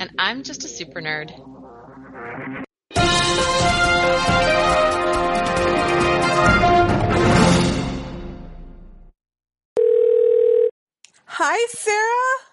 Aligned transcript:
And 0.00 0.10
I'm 0.18 0.42
just 0.42 0.64
a 0.64 0.68
super 0.68 1.00
nerd. 1.00 1.30
Hi, 11.26 11.66
Sarah. 11.70 12.48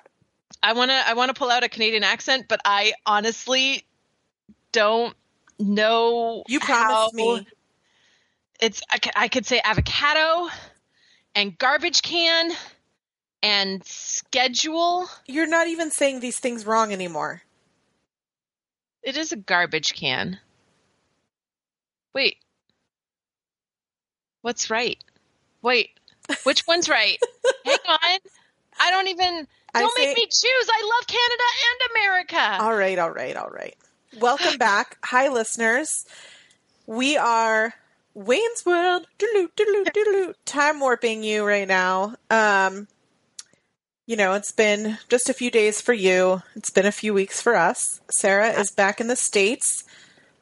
I 0.61 0.73
want 0.73 0.91
to 0.91 1.07
I 1.07 1.13
want 1.15 1.29
to 1.29 1.33
pull 1.33 1.49
out 1.49 1.63
a 1.63 1.69
Canadian 1.69 2.03
accent, 2.03 2.45
but 2.47 2.59
I 2.63 2.93
honestly 3.05 3.83
don't 4.71 5.15
know. 5.57 6.43
You 6.47 6.59
promised 6.59 7.15
me. 7.15 7.47
It's 8.59 8.81
I, 8.91 8.99
I 9.15 9.27
could 9.27 9.45
say 9.45 9.59
avocado 9.63 10.47
and 11.33 11.57
garbage 11.57 12.01
can 12.01 12.51
and 13.45 13.85
schedule. 13.85 15.07
You're 15.27 15.45
not 15.45 15.67
even 15.67 15.91
saying 15.91 16.19
these 16.19 16.39
things 16.39 16.65
wrong 16.65 16.91
anymore. 16.91 17.43
It 19.03 19.17
is 19.17 19.31
a 19.31 19.35
garbage 19.35 19.93
can. 19.93 20.39
Wait. 22.15 22.37
What's 24.41 24.71
right? 24.71 24.97
Wait. 25.61 25.91
Which 26.43 26.65
one's 26.67 26.89
right? 26.89 27.19
Hang 27.65 27.77
on. 27.87 28.19
I 28.79 28.89
don't 28.89 29.09
even 29.09 29.47
don't 29.75 29.95
say, 29.95 30.07
make 30.07 30.17
me 30.17 30.25
choose. 30.25 30.69
I 30.69 30.91
love 30.97 31.07
Canada 31.07 31.43
and 31.69 31.91
America. 31.91 32.63
All 32.63 32.75
right, 32.75 32.97
all 32.97 33.11
right, 33.11 33.35
all 33.35 33.49
right. 33.49 33.75
Welcome 34.19 34.57
back. 34.57 34.97
Hi 35.03 35.27
listeners. 35.29 36.05
We 36.87 37.15
are 37.15 37.75
Wayne's 38.15 38.65
World 38.65 39.05
time 40.45 40.79
warping 40.79 41.23
you 41.23 41.45
right 41.45 41.67
now. 41.67 42.15
Um 42.31 42.87
you 44.05 44.15
know, 44.15 44.33
it's 44.33 44.51
been 44.51 44.97
just 45.09 45.29
a 45.29 45.33
few 45.33 45.49
days 45.51 45.81
for 45.81 45.93
you. 45.93 46.41
It's 46.55 46.69
been 46.69 46.85
a 46.85 46.91
few 46.91 47.13
weeks 47.13 47.41
for 47.41 47.55
us. 47.55 48.01
Sarah 48.11 48.49
is 48.49 48.71
back 48.71 49.01
in 49.01 49.07
the 49.07 49.15
States. 49.15 49.83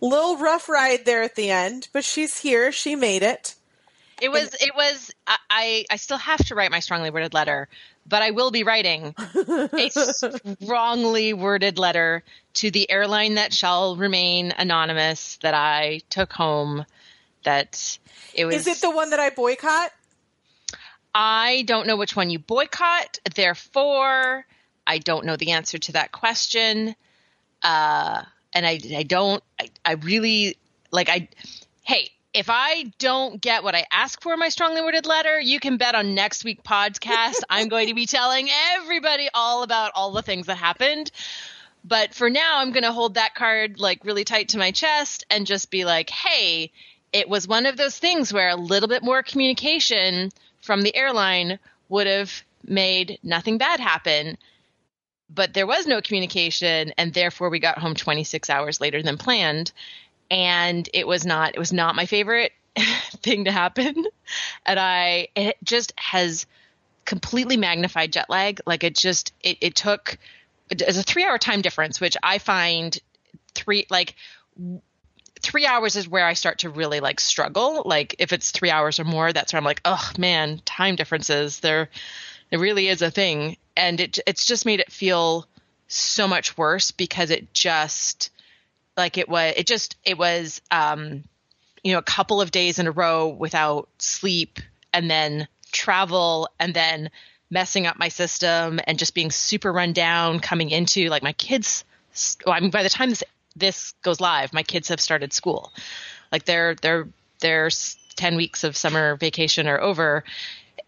Little 0.02 0.38
rough 0.38 0.68
ride 0.68 1.06
there 1.06 1.24
at 1.24 1.36
the 1.36 1.50
end, 1.50 1.88
but 1.94 2.04
she's 2.04 2.40
here. 2.40 2.72
She 2.72 2.96
made 2.96 3.24
it. 3.24 3.56
It 4.22 4.30
was, 4.30 4.44
and- 4.50 4.62
it 4.62 4.76
was, 4.76 5.12
I, 5.50 5.86
I 5.90 5.96
still 5.96 6.18
have 6.18 6.46
to 6.46 6.56
write 6.56 6.72
my 6.72 6.80
strongly 6.80 7.10
worded 7.10 7.34
letter, 7.34 7.68
but 8.06 8.22
I 8.22 8.32
will 8.32 8.52
be 8.52 8.64
writing 8.64 9.16
a 9.18 9.90
strongly 10.62 11.34
worded 11.34 11.78
letter 11.80 12.24
to 12.56 12.70
the 12.70 12.90
airline 12.92 13.36
that 13.36 13.54
shall 13.54 13.96
remain 13.96 14.54
anonymous 14.58 15.38
that 15.42 15.54
I 15.54 16.02
took 16.10 16.34
home. 16.34 16.86
That 17.44 17.98
it 18.34 18.46
was. 18.46 18.56
Is 18.56 18.68
it 18.68 18.82
the 18.82 18.92
one 18.92 19.10
that 19.10 19.20
I 19.20 19.30
boycott? 19.30 19.92
I 21.14 21.64
don't 21.68 21.88
know 21.88 21.96
which 21.96 22.16
one 22.16 22.30
you 22.30 22.40
boycott. 22.40 23.20
Therefore, 23.36 24.46
I 24.86 24.98
don't 24.98 25.26
know 25.26 25.36
the 25.36 25.52
answer 25.52 25.78
to 25.78 25.92
that 25.94 26.12
question. 26.12 26.96
Uh, 27.62 28.24
and 28.54 28.66
I, 28.66 28.80
I 28.96 29.04
don't, 29.04 29.44
I, 29.60 29.70
I 29.86 29.94
really 29.94 30.58
like, 30.92 31.10
I, 31.10 31.30
hey, 31.84 32.10
if 32.34 32.50
I 32.50 32.92
don't 32.98 33.40
get 33.40 33.64
what 33.64 33.76
I 33.76 33.86
ask 33.92 34.22
for 34.22 34.34
in 34.34 34.40
my 34.40 34.50
strongly 34.50 34.82
worded 34.82 35.06
letter, 35.06 35.40
you 35.40 35.60
can 35.60 35.78
bet 35.78 35.96
on 35.96 36.16
next 36.16 36.44
week 36.44 36.64
podcast. 36.64 37.42
I'm 37.50 37.68
going 37.68 37.88
to 37.88 37.94
be 37.94 38.06
telling 38.06 38.50
everybody 38.76 39.30
all 39.34 39.64
about 39.64 39.92
all 39.96 40.12
the 40.12 40.24
things 40.24 40.48
that 40.48 40.56
happened. 40.56 41.12
But 41.86 42.14
for 42.14 42.30
now, 42.30 42.60
I'm 42.60 42.72
going 42.72 42.84
to 42.84 42.92
hold 42.92 43.16
that 43.16 43.36
card 43.36 43.80
like 43.80 44.06
really 44.06 44.24
tight 44.24 44.50
to 44.50 44.58
my 44.58 44.72
chest 44.72 45.26
and 45.30 45.46
just 45.46 45.70
be 45.70 45.86
like, 45.86 46.10
hey, 46.10 46.72
it 47.12 47.30
was 47.30 47.48
one 47.48 47.66
of 47.66 47.78
those 47.78 47.98
things 47.98 48.34
where 48.34 48.50
a 48.50 48.56
little 48.56 48.90
bit 48.90 49.04
more 49.04 49.22
communication 49.22 50.32
from 50.64 50.82
the 50.82 50.96
airline 50.96 51.60
would 51.90 52.08
have 52.08 52.44
made 52.64 53.20
nothing 53.22 53.58
bad 53.58 53.80
happen. 53.80 54.38
But 55.30 55.54
there 55.54 55.68
was 55.68 55.86
no 55.86 56.02
communication, 56.02 56.94
and 56.98 57.14
therefore 57.14 57.50
we 57.50 57.60
got 57.60 57.78
home 57.78 57.96
26 57.96 58.50
hours 58.50 58.80
later 58.80 59.04
than 59.04 59.18
planned. 59.18 59.72
And 60.32 60.90
it 60.94 61.06
was 61.06 61.26
not 61.26 61.54
it 61.56 61.60
was 61.60 61.74
not 61.74 61.96
my 61.96 62.06
favorite 62.06 62.54
thing 63.22 63.46
to 63.46 63.52
happen. 63.52 64.06
And 64.66 64.80
I 64.80 65.28
it 65.36 65.58
just 65.64 65.94
has 65.98 66.46
completely 67.06 67.58
magnified 67.58 68.14
jet 68.14 68.30
lag. 68.30 68.62
Like 68.66 68.84
it 68.84 68.96
just 68.96 69.34
it, 69.42 69.58
it 69.60 69.76
took 69.76 70.18
it's 70.70 70.98
a 70.98 71.04
three 71.04 71.26
hour 71.26 71.38
time 71.38 71.62
difference, 71.62 72.00
which 72.00 72.16
I 72.24 72.38
find 72.38 72.98
three 73.54 73.86
like 73.90 74.16
three 75.44 75.66
hours 75.66 75.96
is 75.96 76.08
where 76.08 76.26
I 76.26 76.34
start 76.34 76.60
to 76.60 76.70
really 76.70 77.02
like 77.02 77.20
struggle. 77.20 77.84
Like 77.86 78.16
if 78.18 78.34
it's 78.34 78.52
three 78.52 78.72
hours 78.72 79.00
or 79.00 79.04
more, 79.04 79.32
that's 79.32 79.54
where 79.54 79.60
I'm 79.60 79.66
like, 79.66 79.82
oh 79.86 80.12
man, 80.18 80.62
time 80.66 80.96
differences. 80.96 81.60
There, 81.60 81.90
it 82.50 82.58
really 82.58 82.88
is 82.88 83.02
a 83.02 83.12
thing, 83.12 83.58
and 83.78 84.00
it 84.00 84.20
it's 84.26 84.46
just 84.46 84.66
made 84.66 84.80
it 84.80 84.92
feel 84.92 85.46
so 85.88 86.28
much 86.28 86.58
worse 86.58 86.92
because 86.92 87.30
it 87.30 87.54
just 87.54 88.32
like 88.98 89.18
it 89.18 89.30
was 89.30 89.54
it 89.58 89.68
just 89.68 89.96
it 90.04 90.18
was 90.18 90.62
um 90.72 91.24
you 91.84 91.92
know 91.92 92.00
a 92.00 92.04
couple 92.04 92.42
of 92.42 92.52
days 92.52 92.80
in 92.80 92.88
a 92.88 92.92
row 92.92 93.28
without 93.28 93.90
sleep 94.00 94.60
and 94.92 95.10
then 95.10 95.48
travel 95.72 96.50
and 96.60 96.74
then 96.74 97.10
messing 97.52 97.86
up 97.86 97.98
my 98.00 98.08
system 98.08 98.80
and 98.88 98.98
just 98.98 99.14
being 99.14 99.30
super 99.30 99.72
run 99.72 99.94
down 99.94 100.40
coming 100.40 100.70
into 100.70 101.10
like 101.10 101.22
my 101.22 101.34
kids 101.34 101.84
well, 102.46 102.56
I 102.56 102.60
mean 102.60 102.72
by 102.72 102.84
the 102.84 102.90
time 102.90 103.10
this 103.10 103.24
this 103.56 103.94
goes 104.02 104.20
live, 104.20 104.54
my 104.54 104.64
kids 104.64 104.88
have 104.90 105.00
started 105.00 105.34
school. 105.34 105.72
Like 106.32 106.46
their 106.46 106.76
their 106.76 107.08
their 107.40 107.70
ten 108.16 108.36
weeks 108.36 108.64
of 108.64 108.76
summer 108.76 109.16
vacation 109.16 109.68
are 109.68 109.80
over, 109.80 110.24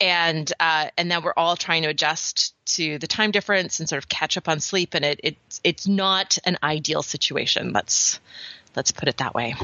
and 0.02 0.52
uh, 0.60 0.90
and 0.98 1.10
then 1.10 1.24
we're 1.24 1.34
all 1.38 1.56
trying 1.56 1.84
to 1.84 1.90
adjust 1.90 2.54
to 2.76 2.98
the 2.98 3.08
time 3.08 3.32
difference 3.32 3.80
and 3.80 3.88
sort 3.88 3.98
of 3.98 4.10
catch 4.10 4.38
up 4.38 4.48
on 4.48 4.60
sleep. 4.60 4.94
And 4.94 5.06
it 5.06 5.20
it's 5.24 5.62
it's 5.64 5.88
not 5.88 6.38
an 6.46 6.58
ideal 6.64 7.04
situation. 7.04 7.74
Let's 7.74 8.20
let's 8.76 8.92
put 8.92 9.08
it 9.08 9.18
that 9.18 9.34
way. 9.36 9.56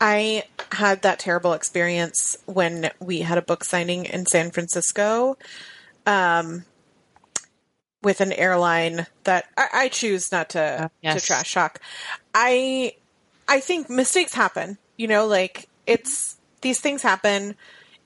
I 0.00 0.44
had 0.72 1.02
that 1.02 1.18
terrible 1.18 1.54
experience 1.54 2.36
when 2.44 2.90
we 3.00 3.20
had 3.20 3.38
a 3.38 3.42
book 3.42 3.64
signing 3.64 4.04
in 4.04 4.26
San 4.26 4.50
Francisco. 4.50 5.38
Um, 6.06 6.64
with 8.06 8.20
an 8.20 8.32
airline 8.32 9.04
that 9.24 9.46
I, 9.58 9.68
I 9.72 9.88
choose 9.88 10.30
not 10.30 10.50
to 10.50 10.60
uh, 10.60 10.88
yes. 11.02 11.20
to 11.20 11.26
trash 11.26 11.54
talk. 11.54 11.80
I 12.32 12.94
I 13.48 13.58
think 13.58 13.90
mistakes 13.90 14.32
happen. 14.32 14.78
You 14.96 15.08
know, 15.08 15.26
like 15.26 15.68
it's 15.88 16.36
these 16.60 16.80
things 16.80 17.02
happen. 17.02 17.56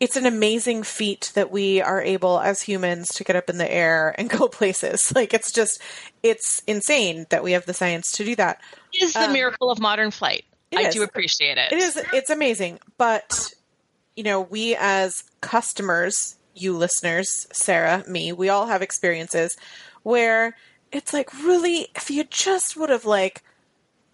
It's 0.01 0.17
an 0.17 0.25
amazing 0.25 0.85
feat 0.85 1.33
that 1.35 1.51
we 1.51 1.83
are 1.83 2.01
able 2.01 2.41
as 2.41 2.63
humans 2.63 3.11
to 3.17 3.25
get 3.25 3.37
up 3.37 3.51
in 3.51 3.59
the 3.59 3.71
air 3.71 4.15
and 4.17 4.31
go 4.39 4.49
places. 4.49 5.13
Like 5.15 5.35
it's 5.35 5.53
just 5.53 5.83
it's 6.23 6.63
insane 6.67 7.27
that 7.29 7.45
we 7.45 7.53
have 7.53 7.67
the 7.67 7.75
science 7.75 8.13
to 8.13 8.25
do 8.25 8.35
that. 8.37 8.63
It 8.95 9.03
is 9.03 9.13
the 9.13 9.27
um, 9.27 9.35
miracle 9.35 9.71
of 9.71 9.81
modern 9.81 10.11
flight. 10.13 10.47
I 10.75 10.89
is. 10.89 10.95
do 10.95 11.03
appreciate 11.03 11.59
it. 11.59 11.73
It 11.73 11.79
is 11.79 12.03
it's 12.15 12.31
amazing. 12.31 12.81
But 12.97 13.53
you 14.17 14.23
know, 14.23 14.41
we 14.41 14.77
as 14.77 15.25
customers, 15.43 16.37
you 16.55 16.75
listeners, 16.75 17.47
Sarah, 17.53 18.03
me, 18.09 18.33
we 18.33 18.49
all 18.49 18.67
have 18.67 18.81
experiences 18.81 19.59
where 20.03 20.57
it's 20.93 21.13
like 21.13 21.33
really 21.43 21.89
if 21.95 22.11
you 22.11 22.25
just 22.25 22.77
would 22.77 22.91
have 22.91 23.05
like 23.05 23.43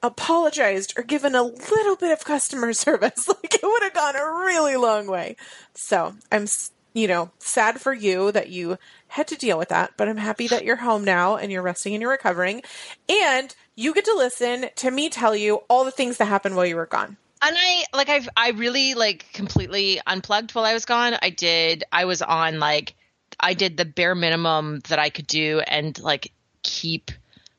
apologized 0.02 0.94
or 0.96 1.02
given 1.02 1.34
a 1.34 1.42
little 1.42 1.96
bit 1.96 2.12
of 2.12 2.24
customer 2.24 2.72
service 2.72 3.28
like 3.28 3.54
it 3.54 3.62
would 3.62 3.82
have 3.82 3.94
gone 3.94 4.16
a 4.16 4.24
really 4.24 4.76
long 4.76 5.06
way. 5.06 5.36
So 5.74 6.14
i'm 6.30 6.46
you 6.94 7.06
know 7.06 7.30
sad 7.38 7.80
for 7.80 7.92
you 7.92 8.32
that 8.32 8.48
you 8.48 8.78
had 9.08 9.28
to 9.28 9.36
deal 9.36 9.58
with 9.58 9.68
that 9.68 9.92
but 9.98 10.08
i'm 10.08 10.16
happy 10.16 10.48
that 10.48 10.64
you're 10.64 10.76
home 10.76 11.04
now 11.04 11.36
and 11.36 11.52
you're 11.52 11.62
resting 11.62 11.94
and 11.94 12.00
you're 12.00 12.10
recovering. 12.10 12.62
And 13.08 13.54
you 13.74 13.92
get 13.92 14.06
to 14.06 14.14
listen 14.14 14.66
to 14.76 14.90
me 14.90 15.10
tell 15.10 15.36
you 15.36 15.56
all 15.68 15.84
the 15.84 15.90
things 15.90 16.16
that 16.16 16.24
happened 16.24 16.56
while 16.56 16.66
you 16.66 16.76
were 16.76 16.86
gone. 16.86 17.16
And 17.42 17.56
I 17.58 17.84
like 17.92 18.08
I've 18.08 18.28
I 18.36 18.50
really 18.50 18.94
like 18.94 19.26
completely 19.32 20.00
unplugged 20.06 20.54
while 20.54 20.64
I 20.64 20.72
was 20.72 20.84
gone. 20.84 21.16
I 21.20 21.30
did 21.30 21.84
I 21.92 22.06
was 22.06 22.22
on 22.22 22.58
like 22.58 22.94
I 23.40 23.54
did 23.54 23.76
the 23.76 23.84
bare 23.84 24.14
minimum 24.14 24.80
that 24.88 24.98
I 24.98 25.10
could 25.10 25.26
do 25.26 25.60
and 25.60 25.98
like 25.98 26.32
keep 26.62 27.10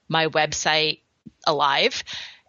my 0.10 0.28
website 0.28 1.02
alive. 1.46 2.04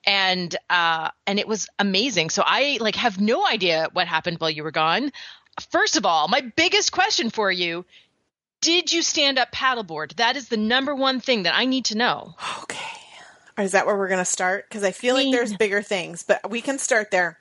And 0.06 0.54
uh 0.70 1.10
and 1.26 1.38
it 1.38 1.48
was 1.48 1.69
amazing. 1.78 2.30
So 2.30 2.42
i 2.44 2.78
like 2.80 2.96
have 2.96 3.20
no 3.20 3.46
idea 3.46 3.88
what 3.92 4.06
happened 4.06 4.38
while 4.40 4.50
you 4.50 4.62
were 4.62 4.70
gone. 4.70 5.12
First 5.70 5.96
of 5.96 6.06
all 6.06 6.28
my 6.28 6.40
biggest 6.40 6.92
question 6.92 7.30
for 7.30 7.50
you 7.50 7.84
did 8.60 8.92
you 8.92 9.02
stand 9.02 9.38
up 9.38 9.52
paddleboard? 9.52 10.16
That 10.16 10.36
is 10.36 10.48
the 10.48 10.56
number 10.56 10.94
one 10.94 11.20
thing 11.20 11.44
that 11.44 11.54
i 11.54 11.64
need 11.64 11.84
to 11.86 11.96
know. 11.96 12.34
Okay. 12.62 12.78
Is 13.58 13.72
that 13.72 13.86
where 13.86 13.96
we're 13.96 14.08
going 14.08 14.19
to 14.19 14.24
start? 14.24 14.69
Because 14.69 14.84
I 14.84 14.92
feel 14.92 15.16
like 15.16 15.32
there's 15.32 15.56
bigger 15.56 15.82
things, 15.82 16.22
but 16.22 16.48
we 16.48 16.60
can 16.60 16.78
start 16.78 17.10
there. 17.10 17.38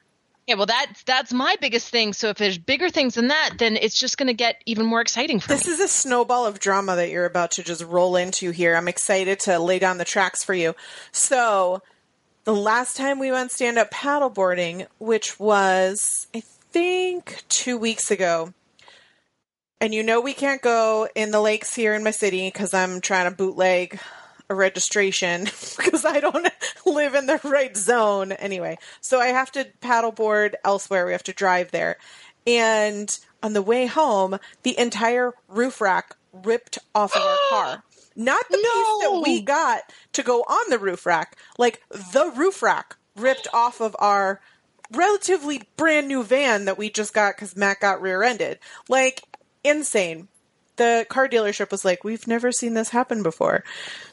Yeah, 0.48 0.56
well, 0.56 0.66
that's 0.66 1.04
that's 1.04 1.34
my 1.34 1.58
biggest 1.60 1.90
thing. 1.90 2.14
So 2.14 2.30
if 2.30 2.38
there's 2.38 2.58
bigger 2.58 2.90
things 2.90 3.16
than 3.16 3.28
that, 3.28 3.56
then 3.58 3.76
it's 3.76 4.00
just 4.00 4.18
going 4.18 4.28
to 4.28 4.34
get 4.34 4.62
even 4.66 4.86
more 4.86 5.02
exciting 5.02 5.42
for 5.42 5.50
This 5.50 5.66
me. 5.66 5.72
This 5.72 5.80
is 5.82 5.86
a 5.86 5.94
snowball 5.94 6.46
of 6.46 6.62
drama 6.62 6.96
that 6.96 7.10
you're 7.10 7.26
about 7.26 7.52
to 7.52 7.64
just 7.64 7.84
roll 7.84 8.16
into 8.16 8.52
here. 8.52 8.78
I'm 8.78 8.88
excited 8.88 9.42
to 9.42 9.60
lay 9.60 9.78
down 9.78 9.98
the 9.98 10.06
tracks 10.06 10.46
for 10.46 10.54
you. 10.54 10.74
So, 11.12 11.82
the 12.46 12.56
last 12.56 12.96
time 12.96 13.20
we 13.20 13.30
went 13.30 13.52
stand 13.52 13.78
up 13.78 13.92
paddleboarding, 13.92 14.88
which 15.00 15.38
was, 15.38 16.28
I 16.34 16.40
think, 16.72 17.44
two 17.50 17.78
weeks 17.78 18.10
ago, 18.10 18.54
and 19.82 19.94
you 19.94 20.02
know 20.02 20.22
we 20.22 20.34
can't 20.34 20.62
go 20.62 21.10
in 21.14 21.32
the 21.32 21.42
lakes 21.42 21.76
here 21.76 21.94
in 21.94 22.06
my 22.06 22.12
city 22.12 22.48
because 22.48 22.74
I'm 22.74 23.02
trying 23.02 23.30
to 23.30 23.36
bootleg 23.36 24.00
a 24.50 24.56
registration 24.56 25.44
because 25.78 26.06
I 26.06 26.20
don't 26.20 26.48
live 26.86 27.16
in 27.16 27.26
the 27.26 27.40
right 27.44 27.76
zone 27.76 28.32
anyway. 28.32 28.78
So 29.02 29.20
I 29.20 29.28
have 29.28 29.52
to 29.54 29.68
paddleboard 29.82 30.54
elsewhere. 30.64 31.06
We 31.06 31.12
have 31.12 31.24
to 31.24 31.34
drive 31.34 31.72
there. 31.72 31.98
And 32.46 33.18
on 33.44 33.54
the 33.54 33.62
way 33.62 33.86
home, 33.86 34.40
the 34.64 34.78
entire 34.80 35.34
roof 35.48 35.82
rack 35.82 36.16
ripped 36.32 36.80
off 36.96 37.16
of 37.16 37.22
our 37.22 37.38
car. 37.50 37.84
Not 38.16 38.46
the 38.50 38.58
piece 38.58 39.04
that 39.04 39.22
we 39.24 39.42
got 39.42 39.84
to 40.14 40.24
go 40.24 40.42
on 40.42 40.72
the 40.72 40.80
roof 40.80 41.06
rack, 41.06 41.38
like 41.60 41.84
the 41.92 42.32
roof 42.36 42.64
rack 42.64 42.96
ripped 43.16 43.48
off 43.54 43.80
of 43.80 43.96
our 44.00 44.42
relatively 44.92 45.62
brand 45.76 46.08
new 46.08 46.24
van 46.24 46.66
that 46.66 46.80
we 46.80 46.90
just 46.90 47.14
got 47.14 47.36
because 47.36 47.56
Matt 47.56 47.80
got 47.80 48.02
rear 48.02 48.24
ended. 48.24 48.58
Like, 48.90 49.22
insane. 49.64 50.30
The 50.78 51.06
car 51.10 51.28
dealership 51.28 51.72
was 51.72 51.84
like, 51.84 52.04
"We've 52.04 52.28
never 52.28 52.52
seen 52.52 52.74
this 52.74 52.90
happen 52.90 53.24
before." 53.24 53.64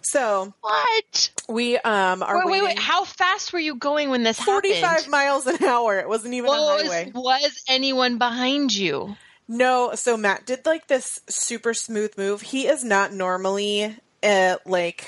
So 0.02 0.52
what? 0.60 1.30
we 1.48 1.76
um 1.78 2.22
are 2.22 2.38
Wait, 2.38 2.46
wait, 2.52 2.64
wait. 2.64 2.78
How 2.78 3.04
fast 3.04 3.52
were 3.52 3.58
you 3.58 3.74
going 3.76 4.10
when 4.10 4.22
this 4.22 4.40
forty-five 4.40 4.82
happened? 4.82 5.10
miles 5.10 5.46
an 5.46 5.62
hour. 5.64 5.98
It 5.98 6.08
wasn't 6.08 6.34
even 6.34 6.48
a 6.48 6.52
Was, 6.52 6.82
highway. 6.82 7.12
was 7.14 7.62
anyone 7.68 8.18
behind 8.18 8.74
you? 8.74 9.16
No, 9.46 9.92
so 9.94 10.16
Matt 10.16 10.46
did 10.46 10.64
like 10.64 10.88
this 10.88 11.20
super 11.28 11.74
smooth 11.74 12.16
move. 12.16 12.40
He 12.40 12.66
is 12.66 12.82
not 12.82 13.12
normally 13.12 13.94
a 14.22 14.56
like 14.64 15.06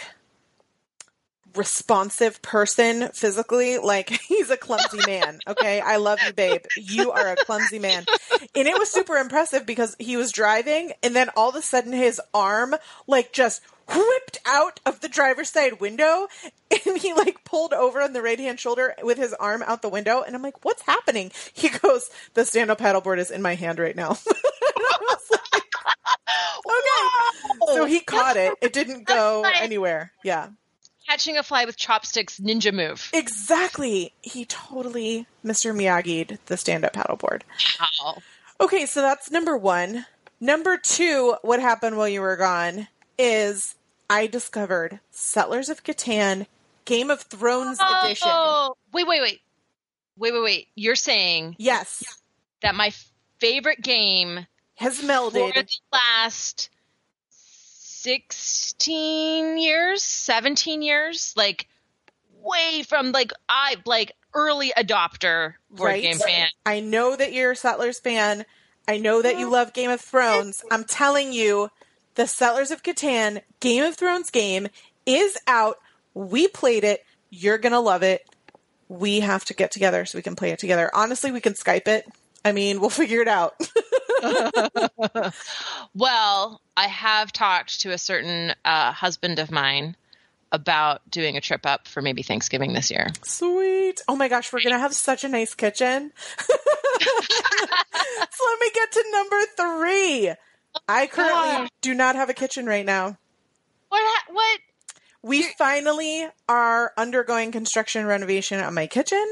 responsive 1.57 2.43
person 2.43 3.09
physically. 3.13 3.79
Like 3.79 4.11
he's 4.29 4.51
a 4.51 4.57
clumsy 4.57 5.01
man. 5.07 5.41
Okay, 5.47 5.81
I 5.81 5.97
love 5.97 6.19
you, 6.25 6.33
babe. 6.33 6.63
You 6.77 7.13
are 7.13 7.33
a 7.33 7.37
clumsy 7.37 7.79
man, 7.79 8.05
and 8.55 8.69
it 8.69 8.79
was 8.79 8.91
super 8.91 9.17
impressive 9.17 9.67
because 9.67 9.97
he 9.99 10.17
was 10.17 10.33
driving, 10.33 10.93
and 11.03 11.15
then 11.15 11.31
all 11.37 11.51
of 11.51 11.57
a 11.57 11.63
sudden 11.63 11.93
his 11.93 12.21
arm 12.35 12.75
like 13.07 13.33
just 13.33 13.63
whipped 13.89 14.39
out 14.45 14.81
of 14.85 15.01
the 15.01 15.09
driver's 15.09 15.51
side 15.51 15.81
window 15.81 16.27
and 16.71 16.99
he 16.99 17.13
like 17.13 17.45
pulled 17.45 17.73
over 17.73 18.03
on 18.03 18.13
the 18.13 18.23
right 18.23 18.41
hand 18.41 18.59
shoulder 18.59 18.95
with 19.03 19.17
his 19.17 19.33
arm 19.35 19.63
out 19.63 19.83
the 19.83 19.89
window. 19.89 20.23
And 20.23 20.35
i'm 20.35 20.43
like 20.43 20.65
what's 20.65 20.83
happening? 20.83 21.31
He 21.53 21.69
goes 21.69 22.11
the 22.35 22.45
stand-up 22.45 22.79
paddleboard 22.79 23.19
is 23.19 23.31
in 23.31 23.43
my 23.43 23.55
hand 23.55 23.79
right 23.79 23.97
now. 23.97 24.11
I 24.29 24.99
was 25.01 25.31
like, 25.31 25.63
okay. 26.67 27.75
So 27.75 27.85
he 27.85 28.01
caught 28.01 28.37
it. 28.37 28.55
It 28.61 28.73
didn't 28.73 29.05
go 29.05 29.45
anywhere. 29.61 30.13
Yeah 30.25 30.49
Catching 31.09 31.37
a 31.37 31.43
fly 31.43 31.65
with 31.65 31.77
chopsticks, 31.77 32.41
ninja 32.41 32.73
move. 32.73 33.11
exactly 33.15 34.13
he 34.23 34.45
totally 34.45 35.27
mr 35.45 35.75
miyagi'd 35.75 36.39
the 36.47 36.57
stand-up 36.57 36.93
paddleboard 36.93 37.43
How? 37.79 38.19
Okay, 38.59 38.87
so 38.87 39.03
that's 39.03 39.31
number 39.31 39.57
one. 39.57 40.07
Number 40.41 40.79
two, 40.79 41.37
what 41.43 41.61
happened 41.61 41.97
while 41.97 42.09
you 42.09 42.21
were 42.23 42.37
gone 42.37 42.89
is 43.19 43.75
I 44.09 44.27
discovered 44.27 45.01
Settlers 45.11 45.69
of 45.69 45.85
Catan 45.85 46.47
Game 46.87 47.11
of 47.11 47.21
Thrones 47.23 47.79
oh, 47.81 48.01
edition. 48.07 48.29
Oh, 48.31 48.77
wait, 48.93 49.07
wait, 49.07 49.21
wait. 49.21 49.41
Wait, 50.17 50.33
wait, 50.33 50.43
wait. 50.43 50.69
You're 50.75 50.95
saying 50.95 51.57
Yes, 51.59 52.03
that 52.63 52.75
my 52.75 52.93
favorite 53.39 53.83
game 53.83 54.47
has 54.77 55.01
for 55.01 55.07
melded. 55.07 55.55
the 55.55 55.67
last 55.93 56.71
16 58.07 59.59
years, 59.59 60.03
17 60.03 60.83
years, 60.83 61.33
like 61.37 61.67
way 62.41 62.83
from 62.83 63.13
like 63.13 63.33
I 63.49 63.77
like 63.85 64.13
early 64.35 64.73
adopter 64.77 65.55
board 65.71 65.89
Right. 65.89 66.03
game 66.03 66.19
fan. 66.19 66.49
I 66.65 66.81
know 66.81 67.17
that 67.17 67.33
you're 67.33 67.53
a 67.53 67.57
Settlers 67.57 67.99
fan. 67.99 68.45
I 68.89 68.99
know 68.99 69.21
that 69.23 69.39
you 69.39 69.51
love 69.51 69.73
Game 69.73 69.91
of 69.91 70.01
Thrones. 70.01 70.63
I'm 70.71 70.85
telling 70.85 71.33
you, 71.33 71.71
the 72.15 72.29
Settlers 72.29 72.71
of 72.71 72.85
Catan 72.85 73.43
Game 73.59 73.83
of 73.83 73.97
Thrones 73.97 74.31
game 74.31 74.69
is 75.07 75.37
out. 75.49 75.79
We 76.15 76.47
played 76.47 76.85
it. 76.85 77.05
You're 77.31 77.59
going 77.59 77.73
to 77.73 77.81
love 77.81 78.05
it. 78.05 78.23
We 78.89 79.21
have 79.21 79.45
to 79.47 79.55
get 79.55 79.73
together 79.73 80.05
so 80.05 80.17
we 80.17 80.23
can 80.23 80.37
play 80.37 80.51
it 80.53 80.61
together. 80.61 80.89
Honestly, 80.95 81.33
we 81.33 81.41
can 81.41 81.55
Skype 81.55 81.89
it. 81.89 82.07
I 82.47 82.53
mean, 82.53 82.81
we'll 82.81 82.91
figure 82.91 83.21
it 83.21 83.29
out. 83.29 83.55
Well, 85.95 86.61
I 86.77 86.89
have 86.89 87.33
talked 87.33 87.81
to 87.81 87.91
a 87.91 87.99
certain 87.99 88.53
uh, 88.67 88.93
husband 88.93 89.39
of 89.39 89.51
mine 89.51 89.97
about 90.53 91.01
doing 91.11 91.39
a 91.39 91.41
trip 91.41 91.65
up 91.65 91.89
for 91.89 92.03
maybe 92.03 92.23
Thanksgiving 92.23 92.75
this 92.75 92.91
year. 92.91 93.09
Sweet. 93.23 94.03
Oh 94.07 94.15
my 94.15 94.29
gosh, 94.29 94.53
we're 94.53 94.61
going 94.61 94.75
to 94.75 94.79
have 94.79 94.95
such 94.95 95.25
a 95.25 95.29
nice 95.29 95.55
kitchen. 95.55 96.13
so 96.39 96.55
let 98.45 98.61
me 98.61 98.71
get 98.75 98.93
to 98.93 99.05
number 99.11 99.43
three. 99.57 100.33
I 100.87 101.07
currently 101.07 101.57
God. 101.57 101.69
do 101.81 101.95
not 101.95 102.15
have 102.17 102.29
a 102.29 102.35
kitchen 102.35 102.67
right 102.67 102.85
now. 102.85 103.17
What? 103.89 104.23
What? 104.29 104.61
We 105.23 105.45
finally 105.45 106.27
are 106.49 106.93
undergoing 106.99 107.53
construction 107.53 108.05
renovation 108.05 108.61
on 108.61 108.75
my 108.75 108.87
kitchen. 108.87 109.27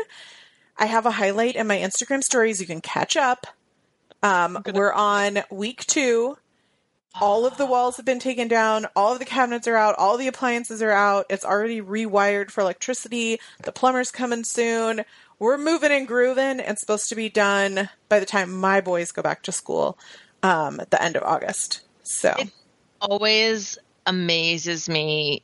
I 0.76 0.86
have 0.86 1.06
a 1.06 1.12
highlight 1.12 1.56
in 1.56 1.66
my 1.66 1.78
Instagram 1.78 2.22
stories. 2.22 2.60
You 2.60 2.66
can 2.66 2.80
catch 2.80 3.16
up. 3.16 3.46
Um, 4.22 4.62
we're 4.72 4.92
on 4.92 5.40
week 5.50 5.84
two. 5.86 6.36
All 7.20 7.46
of 7.46 7.56
the 7.58 7.66
walls 7.66 7.96
have 7.96 8.06
been 8.06 8.18
taken 8.18 8.48
down. 8.48 8.86
All 8.96 9.12
of 9.12 9.20
the 9.20 9.24
cabinets 9.24 9.68
are 9.68 9.76
out. 9.76 9.94
All 9.98 10.18
the 10.18 10.26
appliances 10.26 10.82
are 10.82 10.90
out. 10.90 11.26
It's 11.30 11.44
already 11.44 11.80
rewired 11.80 12.50
for 12.50 12.60
electricity. 12.60 13.38
The 13.62 13.70
plumber's 13.70 14.10
coming 14.10 14.42
soon. 14.42 15.04
We're 15.38 15.58
moving 15.58 15.92
and 15.92 16.08
grooving. 16.08 16.58
It's 16.60 16.80
supposed 16.80 17.08
to 17.10 17.14
be 17.14 17.28
done 17.28 17.88
by 18.08 18.18
the 18.18 18.26
time 18.26 18.52
my 18.52 18.80
boys 18.80 19.12
go 19.12 19.22
back 19.22 19.42
to 19.42 19.52
school 19.52 19.96
um, 20.42 20.80
at 20.80 20.90
the 20.90 21.00
end 21.00 21.16
of 21.16 21.22
August. 21.22 21.82
So. 22.02 22.34
Always 23.00 23.78
amazes 24.06 24.88
me 24.88 25.42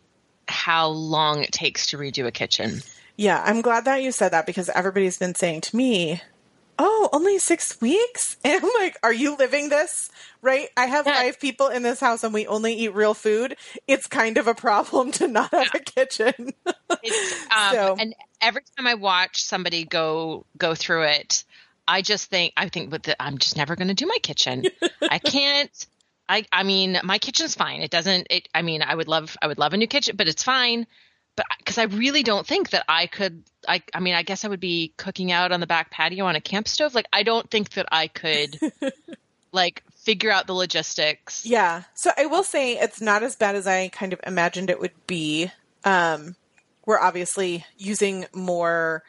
how 0.48 0.88
long 0.88 1.42
it 1.42 1.52
takes 1.52 1.86
to 1.88 1.98
redo 1.98 2.26
a 2.26 2.32
kitchen. 2.32 2.80
Yeah, 3.20 3.42
I'm 3.44 3.60
glad 3.60 3.84
that 3.84 4.02
you 4.02 4.12
said 4.12 4.30
that 4.30 4.46
because 4.46 4.70
everybody's 4.70 5.18
been 5.18 5.34
saying 5.34 5.60
to 5.62 5.76
me, 5.76 6.22
"Oh, 6.78 7.10
only 7.12 7.38
6 7.38 7.78
weeks?" 7.80 8.38
And 8.44 8.64
I'm 8.64 8.70
like, 8.80 8.96
"Are 9.02 9.12
you 9.12 9.36
living 9.36 9.68
this?" 9.68 10.08
Right? 10.40 10.68
I 10.74 10.86
have 10.86 11.06
Yeah. 11.06 11.16
5 11.20 11.38
people 11.38 11.68
in 11.68 11.82
this 11.82 12.00
house 12.00 12.24
and 12.24 12.32
we 12.32 12.46
only 12.46 12.72
eat 12.72 12.94
real 12.94 13.12
food. 13.12 13.56
It's 13.86 14.06
kind 14.06 14.38
of 14.38 14.46
a 14.46 14.54
problem 14.54 15.12
to 15.12 15.28
not 15.28 15.50
have 15.52 15.74
a 15.74 15.80
kitchen. 15.80 16.54
Um, 17.50 17.72
So- 17.74 17.96
And 17.98 18.14
every 18.40 18.62
time 18.76 18.86
I 18.86 18.94
watch 18.94 19.42
somebody 19.42 19.84
go 19.84 20.46
go 20.56 20.74
through 20.74 21.02
it, 21.04 21.44
I 21.86 22.00
just 22.02 22.30
think 22.30 22.54
I 22.56 22.68
think 22.70 22.90
with 22.90 23.02
the, 23.02 23.20
I'm 23.22 23.36
just 23.36 23.56
never 23.56 23.76
going 23.76 23.88
to 23.88 23.94
do 23.94 24.06
my 24.06 24.18
kitchen. 24.22 24.64
I 25.02 25.18
can't. 25.34 25.86
I 26.26 26.46
I 26.52 26.62
mean, 26.62 26.98
my 27.04 27.18
kitchen's 27.18 27.54
fine. 27.54 27.82
It 27.82 27.90
doesn't. 27.90 28.28
It. 28.30 28.48
I 28.54 28.62
mean, 28.62 28.80
I 28.82 28.94
would 28.94 29.08
love 29.08 29.36
I 29.42 29.46
would 29.46 29.58
love 29.58 29.74
a 29.74 29.76
new 29.76 29.86
kitchen, 29.88 30.16
but 30.16 30.26
it's 30.28 30.42
fine. 30.42 30.86
But 31.36 31.46
because 31.58 31.78
I 31.78 31.84
really 31.84 32.22
don't 32.22 32.46
think 32.46 32.70
that 32.70 32.84
I 32.88 33.06
could. 33.06 33.42
I 33.68 33.82
I 33.94 34.00
mean, 34.00 34.14
I 34.14 34.22
guess 34.22 34.44
I 34.44 34.48
would 34.48 34.60
be 34.60 34.92
cooking 34.96 35.32
out 35.32 35.52
on 35.52 35.60
the 35.60 35.66
back 35.66 35.90
patio 35.90 36.26
on 36.26 36.36
a 36.36 36.40
camp 36.40 36.68
stove. 36.68 36.94
Like 36.94 37.06
I 37.12 37.22
don't 37.22 37.50
think 37.50 37.70
that 37.70 37.86
I 37.92 38.08
could. 38.08 38.58
like 39.52 39.82
figure 39.96 40.30
out 40.30 40.46
the 40.46 40.54
logistics. 40.54 41.44
yeah. 41.44 41.82
So 41.94 42.10
I 42.16 42.26
will 42.26 42.44
say 42.44 42.78
it's 42.78 43.00
not 43.00 43.22
as 43.22 43.36
bad 43.36 43.54
as 43.54 43.66
I 43.66 43.88
kind 43.88 44.12
of 44.12 44.20
imagined 44.26 44.70
it 44.70 44.80
would 44.80 44.94
be. 45.06 45.50
Um 45.84 46.36
we're 46.86 47.00
obviously 47.00 47.64
using 47.76 48.26
more 48.32 49.02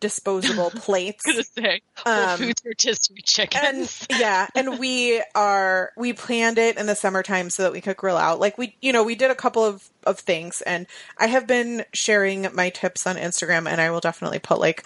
disposable 0.00 0.70
plates. 0.74 1.24
gonna 1.24 1.42
say 1.42 1.80
Whole 1.96 2.12
Um, 2.12 2.38
Foods 2.38 2.62
rotisserie 2.64 3.16
and 3.18 3.24
chickens. 3.24 4.06
yeah, 4.10 4.46
and 4.54 4.78
we 4.78 5.22
are 5.34 5.92
we 5.96 6.12
planned 6.12 6.58
it 6.58 6.76
in 6.78 6.86
the 6.86 6.94
summertime 6.94 7.50
so 7.50 7.62
that 7.64 7.72
we 7.72 7.80
could 7.80 7.96
grill 7.96 8.16
out. 8.16 8.40
Like 8.40 8.58
we, 8.58 8.76
you 8.80 8.92
know, 8.92 9.02
we 9.02 9.14
did 9.14 9.30
a 9.30 9.34
couple 9.34 9.64
of 9.64 9.88
of 10.04 10.18
things, 10.20 10.60
and 10.62 10.86
I 11.18 11.26
have 11.26 11.46
been 11.46 11.84
sharing 11.94 12.46
my 12.54 12.70
tips 12.70 13.06
on 13.06 13.16
Instagram, 13.16 13.68
and 13.68 13.80
I 13.80 13.90
will 13.90 14.00
definitely 14.00 14.38
put 14.38 14.58
like 14.60 14.84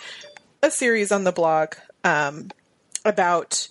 a 0.62 0.70
series 0.70 1.12
on 1.12 1.24
the 1.24 1.32
blog 1.32 1.74
um, 2.04 2.50
about 3.04 3.68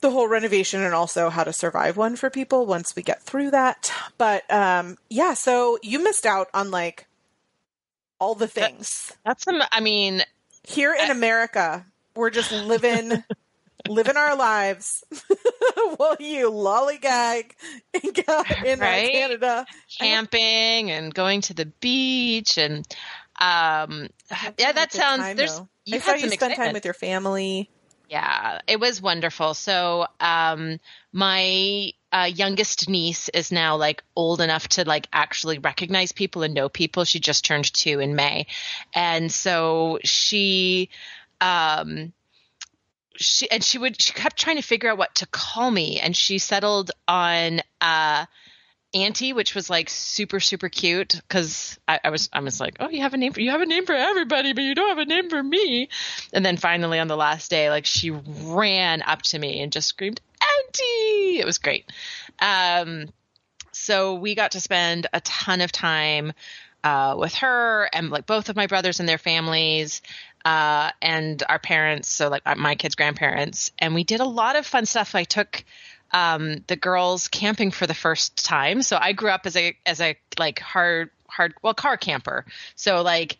the 0.00 0.10
whole 0.10 0.28
renovation 0.28 0.80
and 0.82 0.94
also 0.94 1.28
how 1.28 1.42
to 1.42 1.52
survive 1.52 1.96
one 1.96 2.14
for 2.14 2.30
people 2.30 2.66
once 2.66 2.94
we 2.94 3.02
get 3.02 3.20
through 3.22 3.50
that. 3.50 3.92
But 4.16 4.48
um, 4.52 4.96
yeah, 5.10 5.34
so 5.34 5.78
you 5.82 6.02
missed 6.02 6.24
out 6.24 6.48
on 6.54 6.70
like 6.70 7.06
all 8.20 8.34
the 8.34 8.46
things 8.48 9.12
That's 9.24 9.44
some. 9.44 9.60
I 9.72 9.80
mean, 9.80 10.22
here 10.68 10.94
in 10.94 11.10
America. 11.10 11.84
We're 12.14 12.30
just 12.30 12.52
living 12.52 13.24
living 13.88 14.16
our 14.16 14.36
lives 14.36 15.04
while 15.96 16.16
you 16.20 16.50
lollygag 16.50 17.52
in, 17.94 18.12
in 18.66 18.80
Right? 18.80 19.12
Canada. 19.12 19.66
camping 19.98 20.90
and 20.90 21.14
going 21.14 21.40
to 21.42 21.54
the 21.54 21.66
beach 21.66 22.58
and 22.58 22.86
um 23.40 24.08
yeah 24.58 24.72
that 24.72 24.92
sounds 24.92 25.20
time, 25.20 25.36
there's 25.36 25.58
though. 25.58 25.68
you've 25.86 26.02
I 26.02 26.06
saw 26.06 26.10
had 26.12 26.20
you 26.20 26.28
some 26.28 26.32
spend 26.32 26.54
time 26.56 26.72
with 26.74 26.84
your 26.84 26.94
family. 26.94 27.70
Yeah, 28.10 28.60
it 28.66 28.80
was 28.80 29.02
wonderful. 29.02 29.52
So, 29.54 30.06
um, 30.20 30.80
my 31.12 31.92
uh, 32.12 32.30
youngest 32.32 32.88
niece 32.88 33.28
is 33.30 33.52
now 33.52 33.76
like 33.76 34.02
old 34.16 34.40
enough 34.40 34.68
to 34.68 34.84
like 34.84 35.08
actually 35.12 35.58
recognize 35.58 36.12
people 36.12 36.42
and 36.42 36.54
know 36.54 36.68
people. 36.68 37.04
She 37.04 37.20
just 37.20 37.44
turned 37.44 37.72
two 37.72 38.00
in 38.00 38.16
May, 38.16 38.46
and 38.94 39.30
so 39.30 39.98
she, 40.04 40.88
um, 41.40 42.12
she 43.16 43.50
and 43.50 43.62
she 43.62 43.78
would 43.78 44.00
she 44.00 44.12
kept 44.12 44.38
trying 44.38 44.56
to 44.56 44.62
figure 44.62 44.90
out 44.90 44.98
what 44.98 45.16
to 45.16 45.26
call 45.26 45.70
me, 45.70 46.00
and 46.00 46.16
she 46.16 46.38
settled 46.38 46.90
on 47.06 47.60
uh, 47.82 48.24
Auntie, 48.94 49.34
which 49.34 49.54
was 49.54 49.68
like 49.68 49.90
super 49.90 50.40
super 50.40 50.70
cute 50.70 51.14
because 51.14 51.78
I, 51.86 52.00
I 52.04 52.10
was 52.10 52.30
I 52.32 52.40
was 52.40 52.58
like, 52.58 52.76
oh, 52.80 52.88
you 52.88 53.02
have 53.02 53.12
a 53.12 53.18
name 53.18 53.34
for 53.34 53.40
you 53.40 53.50
have 53.50 53.60
a 53.60 53.66
name 53.66 53.84
for 53.84 53.94
everybody, 53.94 54.54
but 54.54 54.62
you 54.62 54.74
don't 54.74 54.88
have 54.88 54.98
a 54.98 55.04
name 55.04 55.28
for 55.28 55.42
me. 55.42 55.90
And 56.32 56.44
then 56.44 56.56
finally 56.56 56.98
on 56.98 57.08
the 57.08 57.16
last 57.16 57.50
day, 57.50 57.68
like 57.68 57.84
she 57.84 58.10
ran 58.10 59.02
up 59.02 59.20
to 59.22 59.38
me 59.38 59.60
and 59.60 59.70
just 59.70 59.88
screamed! 59.88 60.22
It 60.74 61.46
was 61.46 61.58
great. 61.58 61.90
Um, 62.40 63.06
so 63.72 64.14
we 64.14 64.34
got 64.34 64.52
to 64.52 64.60
spend 64.60 65.06
a 65.12 65.20
ton 65.20 65.60
of 65.60 65.72
time 65.72 66.32
uh, 66.84 67.16
with 67.18 67.34
her 67.34 67.88
and 67.92 68.10
like 68.10 68.26
both 68.26 68.48
of 68.48 68.56
my 68.56 68.66
brothers 68.66 69.00
and 69.00 69.08
their 69.08 69.18
families 69.18 70.02
uh, 70.44 70.90
and 71.02 71.42
our 71.48 71.58
parents. 71.58 72.08
So 72.08 72.28
like 72.28 72.42
my 72.56 72.74
kids' 72.74 72.94
grandparents, 72.94 73.72
and 73.78 73.94
we 73.94 74.04
did 74.04 74.20
a 74.20 74.24
lot 74.24 74.56
of 74.56 74.66
fun 74.66 74.86
stuff. 74.86 75.14
I 75.14 75.24
took 75.24 75.64
um, 76.12 76.64
the 76.66 76.76
girls 76.76 77.28
camping 77.28 77.70
for 77.70 77.86
the 77.86 77.94
first 77.94 78.44
time. 78.44 78.82
So 78.82 78.96
I 79.00 79.12
grew 79.12 79.30
up 79.30 79.46
as 79.46 79.56
a 79.56 79.76
as 79.84 80.00
a 80.00 80.16
like 80.38 80.58
hard 80.58 81.10
hard 81.28 81.54
well 81.62 81.74
car 81.74 81.96
camper. 81.96 82.46
So 82.76 83.02
like 83.02 83.36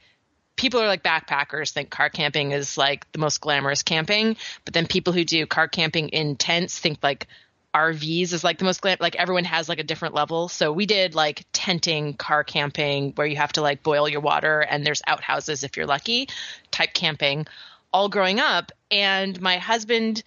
people 0.59 0.81
are 0.81 0.87
like 0.87 1.03
backpackers 1.03 1.71
think 1.71 1.89
car 1.89 2.11
camping 2.11 2.51
is 2.53 2.77
like 2.77 3.11
the 3.13 3.19
most 3.19 3.41
glamorous 3.41 3.83
camping, 3.83 4.37
but 4.67 4.75
then 4.75 4.87
people 4.87 5.15
who 5.15 5.25
do 5.25 5.47
car 5.47 5.69
camping 5.69 6.11
in 6.11 6.37
tents 6.37 6.79
think 6.79 6.99
like 7.03 7.27
RVs 7.75 8.33
is 8.33 8.45
like 8.45 8.59
the 8.59 8.65
most 8.65 8.81
glam 8.83 8.99
like 9.01 9.17
everyone 9.17 9.45
has 9.45 9.69
like 9.69 9.79
a 9.79 9.85
different 9.85 10.15
level. 10.15 10.49
So 10.49 10.73
we 10.73 10.85
did 10.85 11.15
like 11.15 11.47
tenting 11.53 12.15
car 12.15 12.45
camping 12.45 13.13
where 13.15 13.27
you 13.27 13.37
have 13.37 13.53
to 13.53 13.63
like 13.63 13.83
boil 13.83 14.09
your 14.09 14.21
water 14.21 14.61
and 14.61 14.85
there's 14.85 15.01
outhouses 15.07 15.65
if 15.65 15.77
you're 15.77 15.87
lucky 15.87 16.29
type 16.71 16.93
camping 16.93 17.47
all 17.93 18.09
growing 18.09 18.41
up 18.41 18.73
and 18.91 19.41
my 19.41 19.57
husband 19.57 20.23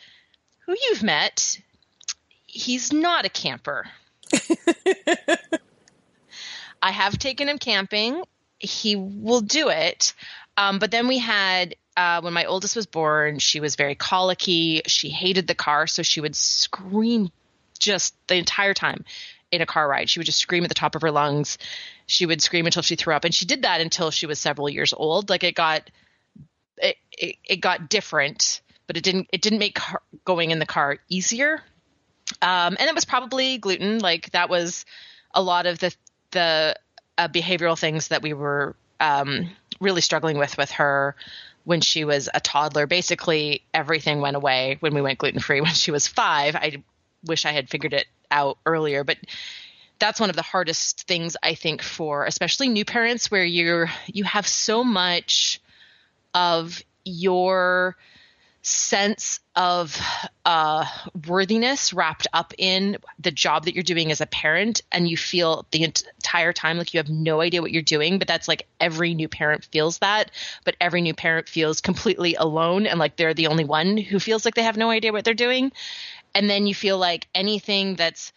who 0.66 0.76
you've 0.82 1.04
met 1.04 1.60
he's 2.52 2.92
not 2.92 3.26
a 3.26 3.30
camper. 3.30 3.88
I 6.82 6.92
have 6.92 7.18
taken 7.18 7.48
him 7.48 7.58
camping. 7.58 8.24
He 8.62 8.96
will 8.96 9.42
do 9.42 9.70
it. 9.70 10.14
Um, 10.58 10.80
but 10.80 10.92
then 10.92 11.08
we 11.08 11.18
had, 11.18 11.76
uh, 11.98 12.22
when 12.22 12.34
my 12.34 12.46
oldest 12.46 12.76
was 12.76 12.86
born, 12.86 13.40
she 13.40 13.60
was 13.60 13.76
very 13.76 13.96
colicky. 13.96 14.82
She 14.88 15.10
hated 15.10 15.48
the 15.48 15.56
car, 15.56 15.88
so 15.88 16.04
she 16.04 16.22
would 16.22 16.36
scream 16.36 17.32
just 17.80 18.16
the 18.28 18.36
entire 18.36 18.74
time 18.74 19.06
in 19.52 19.62
a 19.62 19.66
car 19.66 19.88
ride. 19.88 20.10
She 20.10 20.20
would 20.20 20.26
just 20.26 20.40
scream 20.40 20.64
at 20.64 20.70
the 20.70 20.76
top 20.76 20.96
of 20.96 21.02
her 21.02 21.12
lungs. 21.12 21.58
She 22.06 22.26
would 22.26 22.42
scream 22.42 22.66
until 22.66 22.84
she 22.84 22.96
threw 22.96 23.14
up. 23.14 23.26
And 23.26 23.34
she 23.34 23.46
did 23.46 23.64
that 23.64 23.82
until 23.82 24.12
she 24.12 24.28
was 24.28 24.40
several 24.40 24.70
years 24.70 24.94
old. 24.94 25.30
Like 25.30 25.44
it 25.44 25.56
got, 25.56 25.90
it, 26.78 26.98
it, 27.12 27.36
it 27.44 27.56
got 27.58 27.90
different, 27.90 28.62
but 28.88 28.98
it 28.98 29.04
didn't, 29.04 29.28
it 29.34 29.42
didn't 29.42 29.60
make 29.60 29.76
car, 29.76 30.02
going 30.24 30.52
in 30.52 30.60
the 30.60 30.66
car 30.66 31.00
easier 31.10 31.64
um, 32.42 32.78
and 32.80 32.88
it 32.88 32.96
was 32.96 33.06
probably 33.06 33.58
gluten. 33.58 34.00
Like 34.00 34.32
that 34.32 34.50
was 34.50 34.86
a 35.34 35.42
lot 35.42 35.66
of 35.66 35.80
the 35.80 35.94
the 36.32 36.76
uh, 37.18 37.28
behavioral 37.28 37.78
things 37.78 38.10
that 38.10 38.22
we 38.22 38.34
were 38.34 38.76
um, 39.00 39.50
really 39.80 40.02
struggling 40.02 40.38
with 40.38 40.58
with 40.58 40.72
her 40.72 41.16
when 41.64 41.82
she 41.82 42.06
was 42.06 42.30
a 42.34 42.40
toddler. 42.40 42.88
Basically, 42.88 43.64
everything 43.74 44.22
went 44.22 44.36
away 44.36 44.78
when 44.80 44.94
we 44.94 45.02
went 45.02 45.20
gluten 45.20 45.40
free 45.40 45.62
when 45.62 45.74
she 45.74 45.92
was 45.92 46.08
five. 46.08 46.56
I 46.56 46.84
wish 47.26 47.46
I 47.46 47.52
had 47.52 47.70
figured 47.70 47.94
it 47.94 48.08
out 48.30 48.58
earlier, 48.66 49.04
but 49.04 49.18
that's 50.00 50.20
one 50.20 50.30
of 50.30 50.36
the 50.36 50.42
hardest 50.42 51.08
things 51.08 51.38
I 51.44 51.54
think 51.54 51.84
for 51.84 52.26
especially 52.26 52.70
new 52.70 52.86
parents 52.86 53.30
where 53.30 53.46
you're 53.46 53.90
you 54.08 54.24
have 54.24 54.48
so 54.48 54.84
much 54.84 55.62
of 56.34 56.82
your 57.06 57.96
sense 58.64 59.40
of 59.56 60.00
uh, 60.46 60.86
worthiness 61.28 61.94
wrapped 61.94 62.28
up 62.32 62.54
in 62.58 62.98
the 63.20 63.32
job 63.32 63.66
that 63.66 63.74
you're 63.74 63.84
doing 63.84 64.12
as 64.12 64.22
a 64.22 64.28
parent 64.28 64.82
and 64.92 65.08
you 65.08 65.18
feel 65.18 65.66
the 65.72 65.84
entire 65.84 66.54
time 66.54 66.78
like 66.78 66.94
you 66.94 67.00
have 67.00 67.10
no 67.10 67.42
idea 67.42 67.62
what 67.62 67.72
you're 67.72 67.82
doing 67.82 68.20
but 68.20 68.28
that's 68.28 68.48
like 68.48 68.68
every 68.80 69.16
new 69.16 69.28
parent 69.28 69.66
feels 69.66 69.98
that 69.98 70.30
but 70.64 70.76
every 70.80 71.02
new 71.02 71.14
parent 71.14 71.50
feels 71.50 71.82
completely 71.82 72.36
alone 72.36 72.86
and 72.86 73.00
like 73.00 73.16
they're 73.16 73.34
the 73.34 73.48
only 73.48 73.66
one 73.66 73.98
who 73.98 74.20
feels 74.20 74.46
like 74.46 74.56
they 74.56 74.64
have 74.64 74.78
no 74.78 74.90
idea 74.90 75.12
what 75.12 75.26
they're 75.26 75.34
doing. 75.34 75.72
And 76.34 76.50
then 76.50 76.68
you 76.68 76.76
feel 76.76 76.98
like 76.98 77.28
anything 77.36 77.96
that's 77.96 78.32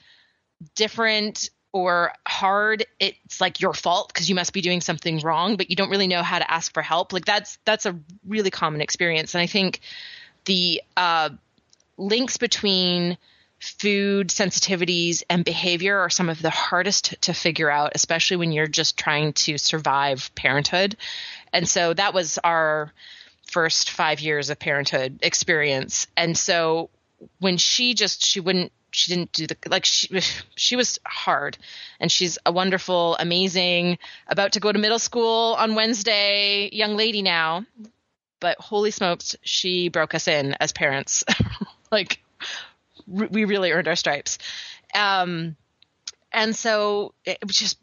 different 0.74 1.50
or 1.74 2.12
hard 2.26 2.86
it's 3.00 3.40
like 3.40 3.60
your 3.60 3.74
fault 3.74 4.08
because 4.08 4.28
you 4.28 4.34
must 4.34 4.52
be 4.52 4.60
doing 4.60 4.80
something 4.80 5.18
wrong 5.18 5.56
but 5.56 5.68
you 5.68 5.76
don't 5.76 5.90
really 5.90 6.06
know 6.06 6.22
how 6.22 6.38
to 6.38 6.50
ask 6.50 6.72
for 6.72 6.82
help. 6.82 7.12
Like 7.12 7.24
that's 7.24 7.58
that's 7.64 7.84
a 7.84 7.98
really 8.26 8.50
common 8.50 8.80
experience. 8.80 9.34
And 9.34 9.42
i 9.42 9.46
think 9.46 9.80
the 10.46 10.82
uh, 10.96 11.30
links 11.98 12.36
between 12.36 13.18
food 13.58 14.28
sensitivities 14.28 15.22
and 15.28 15.44
behavior 15.44 15.98
are 15.98 16.10
some 16.10 16.28
of 16.28 16.40
the 16.40 16.50
hardest 16.50 17.20
to 17.22 17.32
figure 17.32 17.70
out 17.70 17.92
especially 17.94 18.36
when 18.36 18.52
you're 18.52 18.66
just 18.66 18.96
trying 18.96 19.32
to 19.32 19.58
survive 19.58 20.30
parenthood. 20.34 20.96
And 21.52 21.68
so 21.68 21.92
that 21.94 22.14
was 22.14 22.38
our 22.44 22.92
first 23.50 23.90
five 23.90 24.20
years 24.20 24.48
of 24.48 24.58
parenthood 24.58 25.18
experience. 25.22 26.06
And 26.16 26.38
so 26.38 26.90
when 27.40 27.56
she 27.56 27.94
just 27.94 28.24
she 28.24 28.38
wouldn't 28.38 28.70
she 28.94 29.12
didn't 29.12 29.32
do 29.32 29.46
the 29.46 29.56
like 29.68 29.84
she 29.84 30.20
she 30.54 30.76
was 30.76 30.98
hard. 31.06 31.58
And 32.00 32.10
she's 32.10 32.38
a 32.46 32.52
wonderful 32.52 33.16
amazing 33.16 33.98
about 34.28 34.52
to 34.52 34.60
go 34.60 34.70
to 34.70 34.78
middle 34.78 34.98
school 34.98 35.56
on 35.58 35.74
wednesday 35.74 36.68
young 36.72 36.96
lady 36.96 37.22
now. 37.22 37.66
But 38.40 38.58
holy 38.60 38.90
smokes 38.90 39.36
she 39.42 39.88
broke 39.88 40.14
us 40.14 40.28
in 40.28 40.54
as 40.60 40.72
parents. 40.72 41.24
Like 41.92 42.24
we 43.06 43.44
really 43.44 43.70
earned 43.70 43.86
our 43.86 43.94
stripes. 43.94 44.38
Um 44.94 45.54
and 46.32 46.56
so 46.56 47.14
it 47.24 47.38
was 47.46 47.56
just 47.56 47.78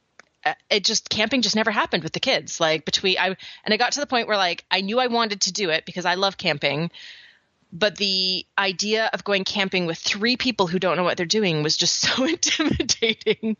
uh, 0.45 0.55
it 0.69 0.83
just 0.83 1.09
camping 1.09 1.43
just 1.43 1.55
never 1.55 1.71
happened 1.71 2.03
with 2.03 2.11
the 2.11 2.19
kids. 2.19 2.59
Like 2.59 2.83
between 2.83 3.17
i 3.17 3.27
and 3.27 3.73
i 3.73 3.77
got 3.77 3.93
to 3.93 4.01
the 4.01 4.07
point 4.07 4.27
where 4.27 4.35
like 4.35 4.65
i 4.69 4.81
knew 4.81 4.99
i 4.99 5.07
wanted 5.07 5.41
to 5.41 5.53
do 5.53 5.69
it 5.69 5.85
because 5.85 6.03
i 6.03 6.15
love 6.15 6.35
camping 6.35 6.91
but 7.71 7.97
the 7.97 8.45
idea 8.57 9.09
of 9.13 9.23
going 9.23 9.43
camping 9.43 9.85
with 9.85 9.97
three 9.97 10.37
people 10.37 10.67
who 10.67 10.79
don't 10.79 10.97
know 10.97 11.03
what 11.03 11.17
they're 11.17 11.25
doing 11.25 11.63
was 11.63 11.77
just 11.77 11.99
so 12.01 12.23
intimidating. 12.23 13.57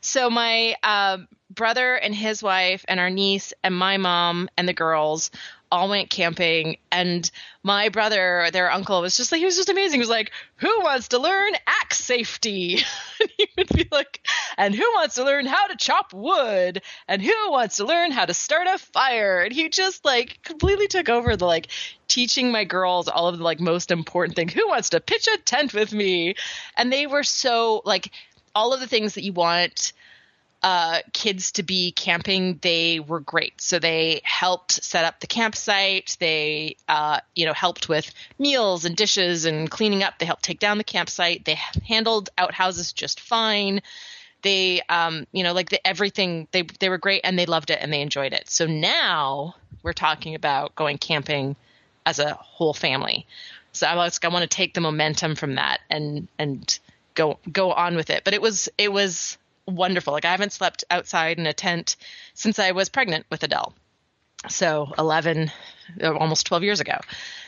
So 0.00 0.30
my 0.30 0.76
uh, 0.82 1.18
brother 1.50 1.94
and 1.94 2.14
his 2.14 2.42
wife 2.42 2.84
and 2.88 3.00
our 3.00 3.10
niece 3.10 3.52
and 3.62 3.74
my 3.74 3.96
mom 3.96 4.48
and 4.56 4.68
the 4.68 4.74
girls 4.74 5.30
all 5.70 5.88
went 5.88 6.08
camping 6.08 6.78
and 6.90 7.30
my 7.62 7.90
brother 7.90 8.48
their 8.52 8.70
uncle 8.70 9.02
was 9.02 9.16
just 9.16 9.30
like 9.30 9.38
he 9.38 9.44
was 9.44 9.56
just 9.56 9.68
amazing. 9.68 9.98
He 9.98 10.00
was 10.00 10.08
like 10.08 10.32
who 10.56 10.80
wants 10.80 11.08
to 11.08 11.18
learn 11.18 11.52
axe 11.66 12.00
safety? 12.00 12.80
And 13.20 13.30
he 13.36 13.48
would 13.58 13.68
be 13.70 13.88
like 13.90 14.24
and 14.56 14.72
who 14.72 14.84
wants 14.94 15.16
to 15.16 15.24
learn 15.24 15.44
how 15.44 15.66
to 15.66 15.76
chop 15.76 16.12
wood? 16.12 16.82
And 17.08 17.20
who 17.20 17.50
wants 17.50 17.78
to 17.78 17.84
learn 17.84 18.12
how 18.12 18.24
to 18.24 18.34
start 18.34 18.68
a 18.68 18.78
fire? 18.78 19.40
And 19.40 19.52
he 19.52 19.68
just 19.68 20.04
like 20.04 20.38
completely 20.44 20.86
took 20.86 21.08
over 21.08 21.36
the 21.36 21.44
like 21.44 21.66
teaching 22.06 22.52
my 22.52 22.62
girls 22.62 23.08
all 23.08 23.26
of 23.26 23.38
the 23.38 23.44
like 23.44 23.58
most 23.58 23.90
important 23.90 24.36
thing. 24.36 24.48
Who 24.48 24.68
wants 24.68 24.90
to 24.90 25.00
pitch 25.00 25.26
a 25.26 25.36
tent 25.38 25.74
with 25.74 25.92
me? 25.92 26.36
And 26.76 26.92
they 26.92 27.08
were 27.08 27.24
so 27.24 27.82
like 27.84 28.12
all 28.54 28.72
of 28.72 28.78
the 28.78 28.86
things 28.86 29.14
that 29.14 29.24
you 29.24 29.32
want 29.32 29.92
uh, 30.62 31.00
kids 31.12 31.52
to 31.52 31.62
be 31.62 31.92
camping, 31.92 32.58
they 32.62 32.98
were 33.00 33.20
great. 33.20 33.60
So 33.60 33.78
they 33.78 34.20
helped 34.24 34.72
set 34.72 35.04
up 35.04 35.20
the 35.20 35.26
campsite. 35.26 36.16
They, 36.18 36.76
uh, 36.88 37.20
you 37.34 37.46
know, 37.46 37.52
helped 37.52 37.88
with 37.88 38.12
meals 38.38 38.84
and 38.84 38.96
dishes 38.96 39.44
and 39.44 39.70
cleaning 39.70 40.02
up. 40.02 40.18
They 40.18 40.26
helped 40.26 40.42
take 40.42 40.58
down 40.58 40.78
the 40.78 40.84
campsite. 40.84 41.44
They 41.44 41.58
handled 41.86 42.30
outhouses 42.36 42.92
just 42.92 43.20
fine. 43.20 43.82
They, 44.42 44.82
um, 44.88 45.26
you 45.32 45.44
know, 45.44 45.52
like 45.52 45.70
the, 45.70 45.84
everything. 45.86 46.48
They 46.50 46.62
they 46.62 46.88
were 46.88 46.98
great 46.98 47.20
and 47.24 47.38
they 47.38 47.46
loved 47.46 47.70
it 47.70 47.78
and 47.80 47.92
they 47.92 48.00
enjoyed 48.00 48.32
it. 48.32 48.50
So 48.50 48.66
now 48.66 49.54
we're 49.82 49.92
talking 49.92 50.34
about 50.34 50.74
going 50.74 50.98
camping 50.98 51.54
as 52.04 52.18
a 52.18 52.34
whole 52.34 52.74
family. 52.74 53.26
So 53.72 53.86
I 53.86 53.94
was, 53.94 54.18
I 54.24 54.28
want 54.28 54.42
to 54.42 54.48
take 54.48 54.74
the 54.74 54.80
momentum 54.80 55.36
from 55.36 55.54
that 55.54 55.80
and 55.88 56.26
and 56.38 56.78
go 57.14 57.38
go 57.52 57.72
on 57.72 57.94
with 57.94 58.10
it. 58.10 58.24
But 58.24 58.34
it 58.34 58.42
was 58.42 58.68
it 58.76 58.92
was 58.92 59.38
wonderful. 59.68 60.12
Like 60.12 60.24
I 60.24 60.30
haven't 60.30 60.52
slept 60.52 60.84
outside 60.90 61.38
in 61.38 61.46
a 61.46 61.52
tent 61.52 61.96
since 62.34 62.58
I 62.58 62.72
was 62.72 62.88
pregnant 62.88 63.26
with 63.30 63.42
Adele. 63.42 63.74
So 64.48 64.92
11 64.98 65.50
almost 66.02 66.46
12 66.46 66.62
years 66.62 66.80
ago. 66.80 66.98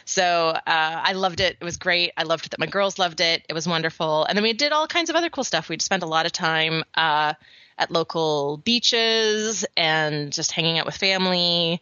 So 0.05 0.25
uh, 0.25 0.61
I 0.67 1.13
loved 1.13 1.41
it. 1.41 1.57
It 1.61 1.65
was 1.65 1.77
great. 1.77 2.13
I 2.17 2.25
loved 2.25 2.51
that 2.51 2.59
my 2.59 2.67
girls 2.67 2.99
loved 2.99 3.21
it. 3.21 3.45
It 3.49 3.53
was 3.53 3.69
wonderful. 3.69 4.25
And 4.25 4.37
then 4.37 4.43
we 4.43 4.53
did 4.53 4.73
all 4.73 4.87
kinds 4.87 5.09
of 5.09 5.17
other 5.17 5.31
cool 5.31 5.45
stuff. 5.45 5.69
We'd 5.69 5.83
spent 5.83 6.03
a 6.03 6.07
lot 6.07 6.27
of 6.27 6.33
time 6.33 6.83
uh, 6.95 7.35
at 7.79 7.91
local 7.91 8.59
beaches 8.59 9.65
and 9.77 10.33
just 10.33 10.53
hanging 10.53 10.79
out 10.79 10.87
with 10.87 10.97
family 10.97 11.81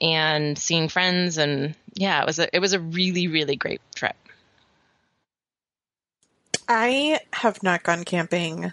and 0.00 0.58
seeing 0.58 0.88
friends. 0.88 1.36
And 1.36 1.74
yeah, 1.94 2.22
it 2.22 2.26
was 2.26 2.38
a 2.38 2.54
it 2.54 2.60
was 2.60 2.72
a 2.72 2.80
really 2.80 3.28
really 3.28 3.56
great 3.56 3.80
trip. 3.94 4.16
I 6.68 7.20
have 7.32 7.62
not 7.62 7.82
gone 7.82 8.04
camping 8.04 8.72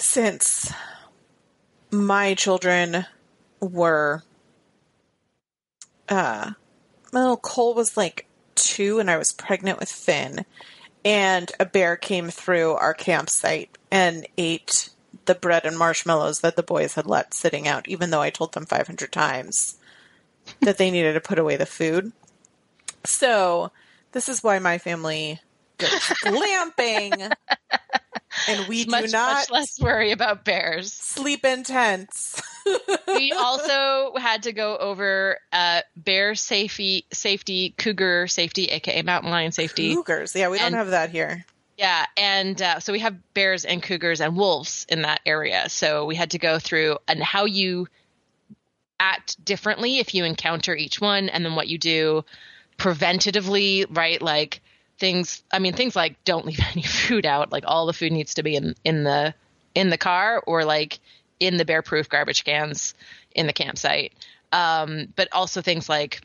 since 0.00 0.72
my 1.90 2.34
children 2.34 3.06
were 3.60 4.22
uh 6.08 6.52
well 7.12 7.36
Cole 7.36 7.74
was 7.74 7.96
like 7.96 8.26
2 8.54 8.98
and 8.98 9.10
I 9.10 9.16
was 9.16 9.32
pregnant 9.32 9.78
with 9.78 9.90
Finn 9.90 10.44
and 11.04 11.50
a 11.58 11.64
bear 11.64 11.96
came 11.96 12.28
through 12.30 12.72
our 12.72 12.94
campsite 12.94 13.76
and 13.90 14.26
ate 14.36 14.90
the 15.24 15.34
bread 15.34 15.64
and 15.64 15.78
marshmallows 15.78 16.40
that 16.40 16.56
the 16.56 16.62
boys 16.62 16.94
had 16.94 17.06
left 17.06 17.34
sitting 17.34 17.66
out 17.66 17.88
even 17.88 18.10
though 18.10 18.22
I 18.22 18.30
told 18.30 18.52
them 18.52 18.66
500 18.66 19.10
times 19.12 19.76
that 20.60 20.78
they 20.78 20.90
needed 20.90 21.14
to 21.14 21.20
put 21.20 21.38
away 21.38 21.56
the 21.56 21.66
food. 21.66 22.12
So, 23.04 23.70
this 24.12 24.28
is 24.28 24.42
why 24.42 24.58
my 24.58 24.78
family 24.78 25.40
goes 25.76 25.90
glamping 26.24 27.32
and 28.48 28.66
we 28.68 28.84
much, 28.86 29.06
do 29.06 29.10
not 29.12 29.34
much 29.34 29.50
less 29.50 29.80
worry 29.80 30.10
about 30.12 30.44
bears. 30.44 30.92
sleep 30.92 31.44
in 31.44 31.62
tents. 31.62 32.40
we 33.08 33.32
also 33.32 34.12
had 34.16 34.42
to 34.44 34.52
go 34.52 34.76
over 34.76 35.38
uh, 35.52 35.82
bear 35.96 36.34
safety, 36.34 37.04
safety, 37.12 37.74
cougar 37.78 38.26
safety, 38.26 38.66
aka 38.66 39.02
mountain 39.02 39.30
lion 39.30 39.52
safety. 39.52 39.94
Cougars. 39.94 40.34
Yeah, 40.34 40.48
we 40.48 40.58
don't 40.58 40.68
And- 40.68 40.76
have 40.76 40.90
that 40.90 41.10
here. 41.10 41.44
Yeah, 41.76 42.06
and 42.16 42.60
uh, 42.60 42.80
so 42.80 42.92
we 42.92 42.98
have 42.98 43.14
bears 43.34 43.64
and 43.64 43.80
cougars 43.80 44.20
and 44.20 44.36
wolves 44.36 44.84
in 44.88 45.02
that 45.02 45.20
area. 45.24 45.68
So 45.68 46.06
we 46.06 46.16
had 46.16 46.32
to 46.32 46.38
go 46.38 46.58
through 46.58 46.98
and 47.06 47.22
how 47.22 47.44
you 47.44 47.86
act 48.98 49.44
differently 49.44 49.98
if 49.98 50.12
you 50.12 50.24
encounter 50.24 50.74
each 50.74 51.00
one, 51.00 51.28
and 51.28 51.44
then 51.44 51.54
what 51.54 51.68
you 51.68 51.78
do 51.78 52.24
preventatively, 52.78 53.86
right? 53.96 54.20
Like 54.20 54.60
things. 54.98 55.42
I 55.52 55.58
mean, 55.58 55.72
things 55.72 55.96
like 55.96 56.22
don't 56.24 56.46
leave 56.46 56.60
any 56.72 56.82
food 56.82 57.26
out. 57.26 57.52
Like 57.52 57.64
all 57.66 57.86
the 57.86 57.92
food 57.92 58.12
needs 58.12 58.34
to 58.34 58.42
be 58.42 58.56
in 58.56 58.74
in 58.84 59.04
the 59.04 59.34
in 59.74 59.90
the 59.90 59.98
car 59.98 60.42
or 60.46 60.64
like 60.64 60.98
in 61.40 61.56
the 61.56 61.64
bear 61.64 61.82
proof 61.82 62.08
garbage 62.08 62.44
cans 62.44 62.94
in 63.34 63.46
the 63.46 63.52
campsite. 63.52 64.12
Um, 64.52 65.12
but 65.14 65.28
also 65.32 65.60
things 65.60 65.88
like 65.88 66.22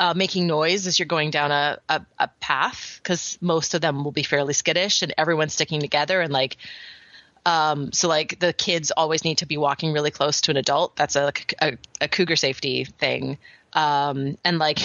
uh, 0.00 0.14
making 0.14 0.46
noise 0.46 0.86
as 0.86 0.98
you're 0.98 1.06
going 1.06 1.30
down 1.30 1.50
a, 1.50 1.78
a, 1.88 2.04
a 2.18 2.28
path 2.40 3.00
because 3.02 3.38
most 3.40 3.74
of 3.74 3.80
them 3.80 4.04
will 4.04 4.12
be 4.12 4.22
fairly 4.22 4.54
skittish 4.54 5.02
and 5.02 5.12
everyone's 5.18 5.54
sticking 5.54 5.80
together 5.80 6.20
and 6.20 6.32
like 6.32 6.56
um, 7.46 7.92
so 7.92 8.08
like 8.08 8.38
the 8.38 8.52
kids 8.52 8.90
always 8.90 9.24
need 9.24 9.38
to 9.38 9.46
be 9.46 9.56
walking 9.56 9.92
really 9.92 10.10
close 10.10 10.42
to 10.42 10.50
an 10.50 10.56
adult 10.56 10.94
that's 10.96 11.16
a, 11.16 11.32
a, 11.60 11.78
a 12.00 12.08
cougar 12.08 12.36
safety 12.36 12.84
thing 12.84 13.38
um, 13.72 14.36
and 14.44 14.58
like 14.58 14.78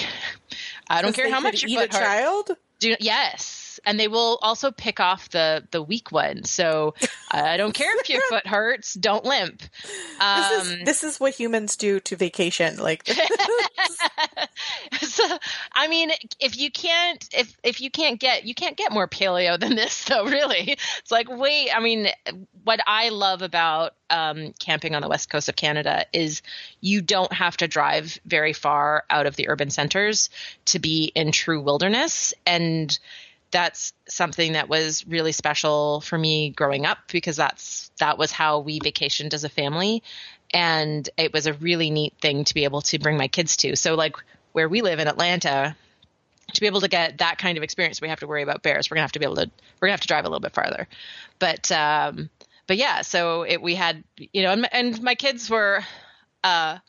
i 0.89 1.01
don't 1.01 1.13
care 1.13 1.29
how 1.29 1.39
much 1.39 1.63
eat 1.63 1.69
your 1.69 1.83
a 1.83 1.87
child. 1.87 2.51
Do 2.83 2.97
yes, 2.99 3.62
and 3.85 3.99
they 3.99 4.07
will 4.07 4.39
also 4.41 4.71
pick 4.71 4.99
off 4.99 5.29
the 5.29 5.67
the 5.71 5.81
weak 5.81 6.11
one. 6.11 6.43
So 6.43 6.93
I 7.31 7.57
don't 7.57 7.73
care 7.73 7.99
if 7.99 8.09
your 8.09 8.21
foot 8.29 8.47
hurts. 8.47 8.93
Don't 8.93 9.25
limp. 9.25 9.59
This 9.59 10.19
Um, 10.19 10.51
is 10.79 10.85
this 10.85 11.03
is 11.03 11.19
what 11.19 11.33
humans 11.33 11.75
do 11.75 11.99
to 12.01 12.15
vacation. 12.15 12.77
Like 12.77 13.07
so 15.01 15.23
I 15.73 15.87
mean, 15.87 16.11
if 16.39 16.57
you 16.57 16.71
can't 16.71 17.27
if 17.33 17.55
if 17.63 17.81
you 17.81 17.89
can't 17.89 18.19
get 18.19 18.45
you 18.45 18.53
can't 18.55 18.77
get 18.77 18.91
more 18.91 19.07
paleo 19.07 19.59
than 19.59 19.75
this 19.75 20.05
though, 20.05 20.25
really. 20.25 20.77
It's 20.99 21.11
like 21.11 21.27
wait, 21.29 21.69
I 21.75 21.79
mean, 21.79 22.07
what 22.63 22.79
I 22.85 23.09
love 23.09 23.41
about 23.41 23.93
um, 24.09 24.53
camping 24.59 24.95
on 24.95 25.01
the 25.01 25.09
west 25.09 25.29
coast 25.29 25.49
of 25.49 25.55
Canada 25.55 26.05
is 26.13 26.41
you 26.81 27.01
don't 27.01 27.33
have 27.33 27.57
to 27.57 27.67
drive 27.67 28.19
very 28.25 28.53
far 28.53 29.03
out 29.09 29.25
of 29.25 29.35
the 29.35 29.49
urban 29.49 29.69
centers 29.69 30.29
to 30.65 30.79
be 30.79 31.11
in 31.15 31.31
true 31.31 31.61
wilderness 31.61 32.33
and 32.45 32.99
that's 33.53 33.93
something 34.09 34.53
that 34.53 34.67
was 34.67 35.05
really 35.07 35.31
special 35.31 36.01
for 36.01 36.17
me 36.17 36.49
growing 36.49 36.85
up 36.87 36.97
because 37.11 37.37
that's 37.37 37.91
that 37.99 38.17
was 38.17 38.31
how 38.31 38.59
we 38.59 38.79
vacationed 38.79 39.33
as 39.33 39.43
a 39.43 39.49
family. 39.49 40.03
And 40.51 41.07
it 41.17 41.31
was 41.31 41.45
a 41.45 41.53
really 41.53 41.91
neat 41.91 42.15
thing 42.19 42.43
to 42.45 42.53
be 42.53 42.63
able 42.63 42.81
to 42.81 42.99
bring 42.99 43.15
my 43.15 43.27
kids 43.27 43.55
to. 43.57 43.75
So 43.75 43.93
like 43.93 44.15
where 44.51 44.67
we 44.67 44.81
live 44.81 44.99
in 44.99 45.07
atlanta 45.07 45.75
to 46.53 46.61
be 46.61 46.67
able 46.67 46.81
to 46.81 46.87
get 46.87 47.19
that 47.19 47.37
kind 47.37 47.57
of 47.57 47.63
experience 47.63 48.01
we 48.01 48.09
have 48.09 48.19
to 48.19 48.27
worry 48.27 48.43
about 48.43 48.63
bears. 48.63 48.89
We're 48.89 48.95
gonna 48.95 49.03
have 49.03 49.13
to 49.13 49.19
be 49.19 49.25
able 49.25 49.35
to 49.35 49.49
we're 49.79 49.87
gonna 49.87 49.93
have 49.93 50.01
to 50.01 50.07
drive 50.07 50.25
a 50.25 50.29
little 50.29 50.41
bit 50.41 50.53
farther. 50.53 50.87
But 51.37 51.71
um 51.71 52.29
but 52.65 52.77
yeah 52.77 53.01
so 53.03 53.43
it 53.43 53.61
we 53.61 53.75
had 53.75 54.03
you 54.17 54.41
know 54.41 54.51
and, 54.51 54.67
and 54.73 55.01
my 55.03 55.13
kids 55.13 55.47
were 55.47 55.83
uh 56.43 56.79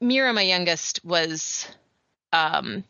mira 0.00 0.32
my 0.32 0.42
youngest 0.42 1.04
was 1.04 1.68
um 2.32 2.82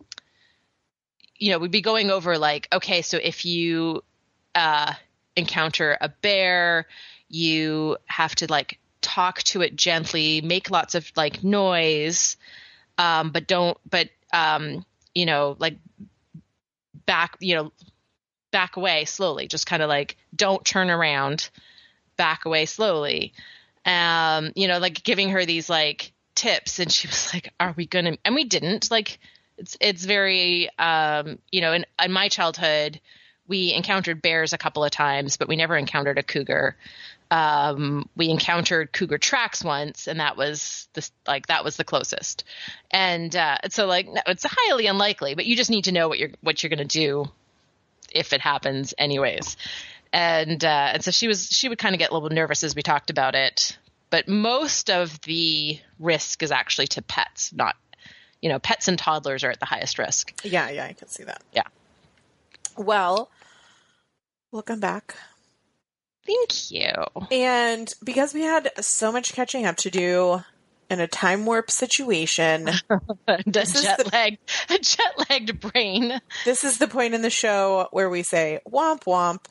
you 1.39 1.51
know, 1.51 1.59
we'd 1.59 1.71
be 1.71 1.81
going 1.81 2.11
over 2.11 2.39
like, 2.39 2.69
okay, 2.73 3.03
so 3.03 3.19
if 3.23 3.45
you 3.45 4.03
uh, 4.55 4.93
encounter 5.37 5.97
a 6.01 6.09
bear, 6.09 6.87
you 7.29 7.97
have 8.07 8.35
to 8.37 8.47
like 8.51 8.79
talk 9.01 9.43
to 9.45 9.63
it 9.63 9.77
gently, 9.77 10.41
make 10.41 10.71
lots 10.71 10.95
of 10.95 11.11
like 11.17 11.43
noise, 11.43 12.37
um, 12.99 13.31
but 13.31 13.47
don't, 13.47 13.77
but 13.89 14.09
um, 14.33 14.85
you 15.15 15.27
know, 15.27 15.57
like 15.59 15.79
back, 17.07 17.37
you 17.41 17.57
know, 17.57 17.73
back 18.51 18.77
away 18.77 19.05
slowly. 19.05 19.49
Just 19.49 19.67
kind 19.67 19.83
of 19.83 19.89
like 19.89 20.17
don't 20.35 20.65
turn 20.65 20.91
around, 20.91 21.51
back 22.17 22.45
away 22.45 22.67
slowly. 22.67 23.33
Um, 23.85 24.53
you 24.55 24.69
know, 24.69 24.79
like 24.79 25.03
giving 25.03 25.31
her 25.31 25.45
these 25.45 25.69
like 25.69 26.13
tips, 26.35 26.79
and 26.79 26.91
she 26.91 27.07
was 27.09 27.33
like, 27.35 27.53
"Are 27.61 27.75
we 27.77 27.87
gonna?" 27.87 28.17
And 28.25 28.35
we 28.35 28.45
didn't 28.45 28.91
like 28.91 29.19
it's 29.59 29.77
it's 29.81 30.05
very 30.05 30.69
um, 30.79 31.39
you 31.51 31.61
know 31.61 31.73
in, 31.73 31.85
in 32.03 32.13
my 32.13 32.29
childhood 32.29 33.01
we 33.47 33.75
encountered 33.75 34.23
bears 34.23 34.53
a 34.53 34.59
couple 34.59 34.85
of 34.85 34.91
times 34.91 35.37
but 35.37 35.49
we 35.49 35.57
never 35.57 35.77
encountered 35.77 36.19
a 36.19 36.23
cougar. 36.23 36.77
Um, 37.31 38.09
we 38.17 38.29
encountered 38.29 38.93
cougar 38.93 39.19
tracks 39.19 39.65
once 39.65 40.07
and 40.07 40.21
that 40.21 40.37
was 40.37 40.89
the 40.93 41.09
like 41.27 41.47
that 41.49 41.65
was 41.65 41.77
the 41.77 41.85
closest. 41.85 42.45
And 42.91 43.35
uh, 43.35 43.59
so 43.71 43.87
like 43.87 44.07
no, 44.07 44.21
it's 44.27 44.45
highly 44.47 44.87
unlikely 44.87 45.35
but 45.35 45.47
you 45.47 45.57
just 45.57 45.71
need 45.71 45.85
to 45.85 45.93
know 45.93 46.09
what 46.09 46.19
you're 46.19 46.31
what 46.41 46.63
you're 46.63 46.71
going 46.71 46.87
to 46.87 46.99
do 46.99 47.31
if 48.13 48.33
it 48.33 48.41
happens 48.41 48.95
anyways. 48.97 49.57
And 50.13 50.65
uh, 50.65 50.91
and 50.95 51.05
so 51.05 51.11
she 51.11 51.27
was 51.27 51.49
she 51.49 51.69
would 51.69 51.79
kind 51.79 51.95
of 51.95 51.99
get 51.99 52.11
a 52.11 52.15
little 52.15 52.31
nervous 52.31 52.63
as 52.63 52.75
we 52.75 52.83
talked 52.83 53.11
about 53.11 53.35
it. 53.35 53.77
But 54.11 54.29
most 54.29 54.91
of 54.91 55.21
the 55.23 55.81
risk 55.99 56.43
is 56.45 56.53
actually 56.53 56.87
to 56.89 57.03
pets 57.03 57.53
not 57.53 57.75
you 58.45 58.51
know, 58.51 58.59
pets 58.59 58.89
and 58.89 58.99
toddlers 58.99 59.43
are 59.43 59.51
at 59.51 59.59
the 59.59 59.65
highest 59.65 59.99
risk. 59.99 60.39
yeah, 60.45 60.69
yeah, 60.69 60.85
I 60.85 60.93
can 60.93 61.09
see 61.09 61.25
that. 61.25 61.43
Yeah. 61.55 61.63
Well, 62.77 63.31
welcome 64.53 64.81
back. 64.81 65.15
Thank 66.27 66.71
you. 66.71 66.93
And 67.31 67.91
because 68.05 68.35
we 68.35 68.43
had 68.43 68.71
so 68.85 69.11
much 69.11 69.33
catching 69.33 69.65
up 69.65 69.77
to 69.79 69.91
do 69.91 70.43
in 70.91 71.01
a 71.01 71.07
time 71.09 71.47
warp 71.47 71.71
situation, 71.71 72.69
a 73.27 73.39
is 73.57 73.83
jet 73.83 73.97
the- 74.05 74.11
lagged, 74.13 74.39
a 74.69 74.79
jet 74.79 75.15
lagged 75.31 75.61
brain. 75.61 76.21
this 76.45 76.65
is 76.65 76.77
the 76.77 76.87
point 76.87 77.15
in 77.15 77.23
the 77.23 77.31
show 77.31 77.89
where 77.93 78.11
we 78.11 78.23
say, 78.23 78.61
womp 78.71 79.05
womp, 79.05 79.47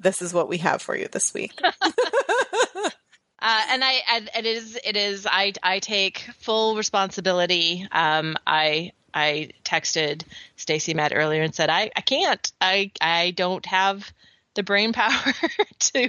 this 0.00 0.20
is 0.20 0.34
what 0.34 0.50
we 0.50 0.58
have 0.58 0.82
for 0.82 0.94
you 0.94 1.08
this 1.10 1.32
week. 1.32 1.58
Uh, 3.44 3.60
and 3.68 3.84
I, 3.84 4.00
and 4.10 4.30
it 4.34 4.46
is, 4.46 4.78
it 4.82 4.96
is. 4.96 5.26
I, 5.30 5.52
I 5.62 5.78
take 5.78 6.20
full 6.38 6.76
responsibility. 6.76 7.86
Um, 7.92 8.36
I, 8.46 8.92
I 9.12 9.50
texted 9.64 10.22
Stacy 10.56 10.94
Matt 10.94 11.12
earlier 11.14 11.42
and 11.42 11.54
said, 11.54 11.68
I, 11.68 11.90
I 11.94 12.00
can't. 12.00 12.50
I, 12.62 12.90
I 13.02 13.32
don't 13.32 13.66
have 13.66 14.10
the 14.54 14.62
brain 14.62 14.92
power 14.94 15.34
to, 15.78 16.08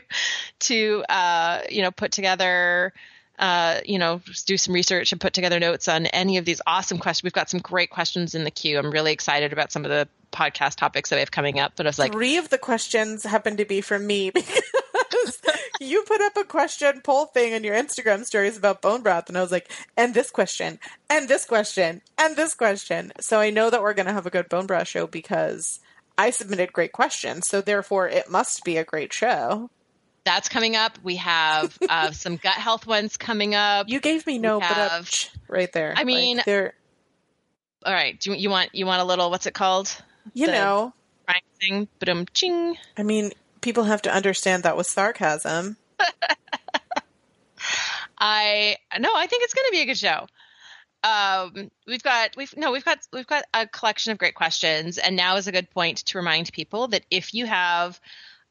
to, 0.60 1.04
uh, 1.10 1.62
you 1.70 1.82
know, 1.82 1.92
put 1.92 2.14
together. 2.14 2.94
Uh, 3.38 3.82
you 3.84 4.00
know, 4.00 4.22
do 4.46 4.58
some 4.58 4.74
research 4.74 5.12
and 5.12 5.20
put 5.20 5.34
together 5.34 5.60
notes 5.60 5.90
on 5.90 6.06
any 6.06 6.38
of 6.38 6.46
these 6.46 6.62
awesome 6.66 6.98
questions. 6.98 7.22
We've 7.24 7.34
got 7.34 7.50
some 7.50 7.60
great 7.60 7.90
questions 7.90 8.34
in 8.34 8.46
the 8.46 8.50
queue. 8.50 8.80
I'm 8.80 8.90
really 8.90 9.12
excited 9.12 9.52
about 9.52 9.74
some 9.74 9.84
of 9.84 9.92
the 9.92 10.08
podcast 10.32 10.78
topics 10.78 11.10
that 11.10 11.18
we 11.18 11.20
have 11.20 11.32
coming 11.32 11.60
up. 11.60 11.74
But 11.76 11.86
I 11.86 11.90
was 11.90 12.00
like, 12.00 12.14
Three 12.14 12.38
of 12.38 12.48
the 12.48 12.58
questions 12.58 13.24
happen 13.24 13.58
to 13.58 13.66
be 13.66 13.82
from 13.82 14.08
me 14.08 14.30
because 15.06 15.42
you 15.80 16.04
put 16.08 16.22
up 16.22 16.38
a 16.38 16.44
question 16.44 17.02
poll 17.04 17.26
thing 17.26 17.54
on 17.54 17.64
your 17.64 17.76
Instagram 17.76 18.24
stories 18.26 18.58
about 18.58 18.82
bone 18.82 19.02
broth, 19.02 19.28
and 19.30 19.38
I 19.38 19.42
was 19.42 19.52
like, 19.52 19.72
and 19.98 20.14
this 20.14 20.32
question, 20.32 20.80
and 21.10 21.28
this 21.28 21.46
question, 21.46 22.02
and 22.18 22.36
this 22.36 22.54
question. 22.56 23.12
So 23.20 23.40
I 23.40 23.50
know 23.50 23.70
that 23.70 23.82
we're 23.82 23.94
going 23.94 24.06
to 24.08 24.14
have 24.14 24.26
a 24.26 24.30
good 24.30 24.50
bone 24.50 24.66
broth 24.68 24.88
show 24.88 25.08
because 25.08 25.80
I 26.18 26.30
submitted 26.30 26.72
great 26.74 26.92
questions. 26.92 27.48
So 27.48 27.62
therefore, 27.62 28.08
it 28.08 28.30
must 28.30 28.64
be 28.64 28.78
a 28.78 28.84
great 28.84 29.12
show. 29.14 29.70
that's 30.24 30.50
coming 30.50 30.76
up. 30.76 30.98
We 31.04 31.18
have 31.18 31.78
uh, 31.90 32.12
some 32.12 32.38
gut 32.38 32.54
health 32.56 32.88
ones 32.88 33.18
coming 33.18 33.54
up. 33.56 33.88
You 33.90 34.00
gave 34.00 34.26
me 34.26 34.38
no, 34.40 34.58
We 34.60 34.62
but 34.68 34.78
up 34.78 34.92
have- 34.92 35.10
right 35.48 35.72
there. 35.72 35.94
I 35.96 36.04
mean- 36.04 36.38
Like, 36.38 36.46
they're 36.46 36.74
all 37.86 37.94
right. 37.94 38.20
Do 38.20 38.32
you, 38.32 38.38
you 38.38 38.50
want 38.50 38.74
you 38.74 38.86
want 38.88 39.02
a 39.02 39.06
little? 39.06 39.30
What's 39.30 39.46
it 39.46 39.54
called? 39.54 39.96
You 40.34 40.48
The- 40.48 40.52
know, 40.54 40.94
thing. 41.62 41.88
But 42.00 42.10
um, 42.10 42.26
ching. 42.34 42.78
I 42.98 43.04
mean, 43.04 43.32
people 43.66 43.84
have 43.86 44.04
to 44.04 44.14
understand 44.14 44.64
that 44.64 44.78
was 44.78 44.88
sarcasm. 44.88 45.76
I 48.18 48.78
no, 48.98 49.10
I 49.14 49.26
think 49.26 49.44
it's 49.44 49.56
going 49.56 49.66
to 49.68 49.72
be 49.72 49.82
a 49.82 49.86
good 49.86 49.98
show. 49.98 50.28
Um, 51.04 51.72
we've 51.86 52.04
got 52.04 52.38
we've 52.38 52.56
no, 52.56 52.72
we've 52.72 52.86
got 52.86 53.00
we've 53.12 53.28
got 53.28 53.44
a 53.54 53.68
collection 53.68 54.12
of 54.12 54.20
great 54.20 54.36
questions, 54.36 55.00
and 55.00 55.16
now 55.16 55.36
is 55.38 55.48
a 55.48 55.52
good 55.52 55.70
point 55.72 55.98
to 56.06 56.20
remind 56.20 56.54
people 56.54 56.90
that 56.90 57.06
if 57.10 57.34
you 57.34 57.48
have 57.48 58.00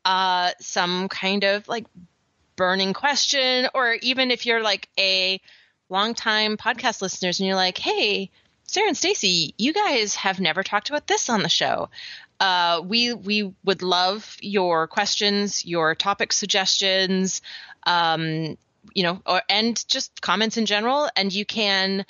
uh, 0.05 0.51
some 0.61 1.09
kind 1.09 1.45
of 1.45 1.69
like 1.69 1.87
burning 2.57 2.93
question, 2.93 3.69
or 3.73 3.97
even 4.03 4.33
if 4.33 4.45
you're 4.47 4.63
like 4.63 4.89
a 4.99 5.41
longtime 5.89 6.57
podcast 6.57 7.01
listeners 7.01 7.39
and 7.39 7.47
you're 7.47 7.57
like, 7.57 7.79
hey, 7.79 8.31
Sarah 8.65 8.89
and 8.89 8.97
Stacy, 8.97 9.55
you 9.59 9.73
guys 9.73 10.17
have 10.17 10.41
never 10.41 10.65
talked 10.65 10.89
about 10.89 11.07
this 11.07 11.29
on 11.31 11.43
the 11.43 11.49
show. 11.49 11.89
Uh, 12.41 12.83
we 12.85 13.15
we 13.15 13.53
would 13.65 13.83
love 13.83 14.37
your 14.41 14.87
questions, 14.87 15.65
your 15.65 15.95
topic 15.95 16.33
suggestions, 16.33 17.43
um, 17.85 18.57
you 18.95 19.03
know, 19.03 19.21
or 19.27 19.43
and 19.49 19.87
just 19.89 20.21
comments 20.21 20.57
in 20.57 20.67
general. 20.67 21.09
And 21.17 21.33
you 21.33 21.45
can. 21.45 22.05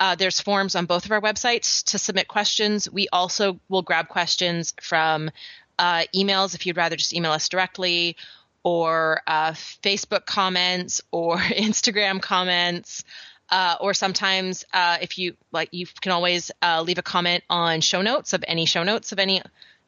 Uh, 0.00 0.14
there's 0.14 0.40
forms 0.40 0.76
on 0.76 0.86
both 0.86 1.06
of 1.06 1.10
our 1.10 1.20
websites 1.20 1.82
to 1.82 1.98
submit 1.98 2.28
questions. 2.28 2.88
We 2.88 3.08
also 3.12 3.58
will 3.68 3.82
grab 3.82 4.06
questions 4.06 4.72
from 4.80 5.28
uh, 5.76 6.04
emails 6.14 6.54
if 6.54 6.66
you'd 6.66 6.76
rather 6.76 6.94
just 6.94 7.12
email 7.12 7.32
us 7.32 7.48
directly, 7.48 8.16
or 8.62 9.22
uh, 9.26 9.52
Facebook 9.52 10.24
comments, 10.24 11.00
or 11.10 11.36
Instagram 11.38 12.22
comments. 12.22 13.02
Uh, 13.50 13.76
or 13.80 13.94
sometimes 13.94 14.64
uh, 14.74 14.98
if 15.00 15.18
you 15.18 15.34
like 15.52 15.70
you 15.72 15.86
can 16.02 16.12
always 16.12 16.50
uh, 16.60 16.82
leave 16.82 16.98
a 16.98 17.02
comment 17.02 17.42
on 17.48 17.80
show 17.80 18.02
notes 18.02 18.34
of 18.34 18.44
any 18.46 18.66
show 18.66 18.82
notes 18.82 19.10
of 19.12 19.18
any 19.18 19.40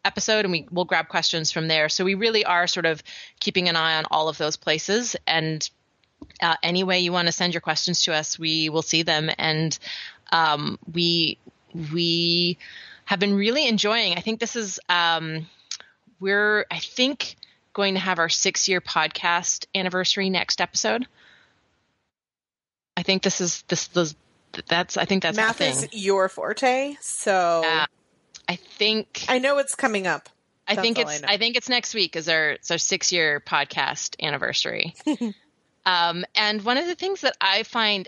episode 0.02 0.46
and 0.46 0.52
we 0.52 0.66
will 0.70 0.86
grab 0.86 1.08
questions 1.08 1.52
from 1.52 1.68
there. 1.68 1.90
So 1.90 2.04
we 2.04 2.14
really 2.14 2.44
are 2.44 2.66
sort 2.66 2.86
of 2.86 3.02
keeping 3.38 3.68
an 3.68 3.76
eye 3.76 3.96
on 3.96 4.06
all 4.10 4.28
of 4.28 4.38
those 4.38 4.56
places. 4.56 5.14
And 5.26 5.68
uh, 6.40 6.56
any 6.62 6.84
way 6.84 7.00
you 7.00 7.12
want 7.12 7.28
to 7.28 7.32
send 7.32 7.52
your 7.52 7.60
questions 7.60 8.04
to 8.04 8.14
us 8.14 8.38
we 8.38 8.70
will 8.70 8.82
see 8.82 9.02
them. 9.02 9.30
And 9.38 9.78
um, 10.32 10.78
we 10.90 11.38
we 11.92 12.58
have 13.04 13.18
been 13.18 13.34
really 13.34 13.66
enjoying 13.66 14.14
i 14.16 14.20
think 14.20 14.40
this 14.40 14.56
is 14.56 14.78
um, 14.88 15.46
we're 16.18 16.66
i 16.70 16.78
think 16.78 17.36
going 17.72 17.94
to 17.94 18.00
have 18.00 18.18
our 18.18 18.28
six 18.28 18.68
year 18.68 18.80
podcast 18.80 19.66
anniversary 19.74 20.30
next 20.30 20.60
episode 20.60 21.06
I 23.00 23.02
think 23.02 23.22
this 23.22 23.40
is 23.40 23.62
this 23.62 23.86
this 23.88 24.14
that's 24.68 24.98
I 24.98 25.06
think 25.06 25.22
that's 25.22 25.34
Math 25.34 25.62
is 25.62 25.88
your 25.92 26.28
forte, 26.28 26.96
so 27.00 27.62
Yeah. 27.64 27.86
I 28.46 28.56
think 28.56 29.24
I 29.26 29.38
know 29.38 29.56
it's 29.56 29.74
coming 29.74 30.06
up. 30.06 30.28
I 30.68 30.76
think 30.76 30.98
all 30.98 31.08
I 31.08 31.14
it's. 31.14 31.22
I, 31.22 31.38
think 31.38 31.56
it's 31.56 31.70
next 31.70 31.94
week 31.94 32.14
is 32.14 32.28
our 32.28 32.50
it's 32.50 32.70
our 32.70 32.76
six 32.76 33.10
year 33.10 33.40
podcast 33.40 34.22
anniversary. 34.22 34.94
um, 35.86 36.26
and 36.34 36.62
one 36.62 36.76
of 36.76 36.86
the 36.86 36.94
things 36.94 37.22
that 37.22 37.38
I 37.40 37.62
find, 37.62 38.06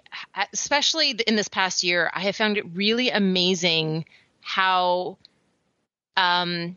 especially 0.53 1.13
in 1.27 1.37
this 1.37 1.49
past 1.49 1.83
year, 1.83 2.11
I 2.13 2.21
have 2.21 2.37
found 2.37 2.59
it 2.59 2.67
really 2.75 3.09
amazing 3.09 4.05
how 4.43 5.17
um, 6.19 6.77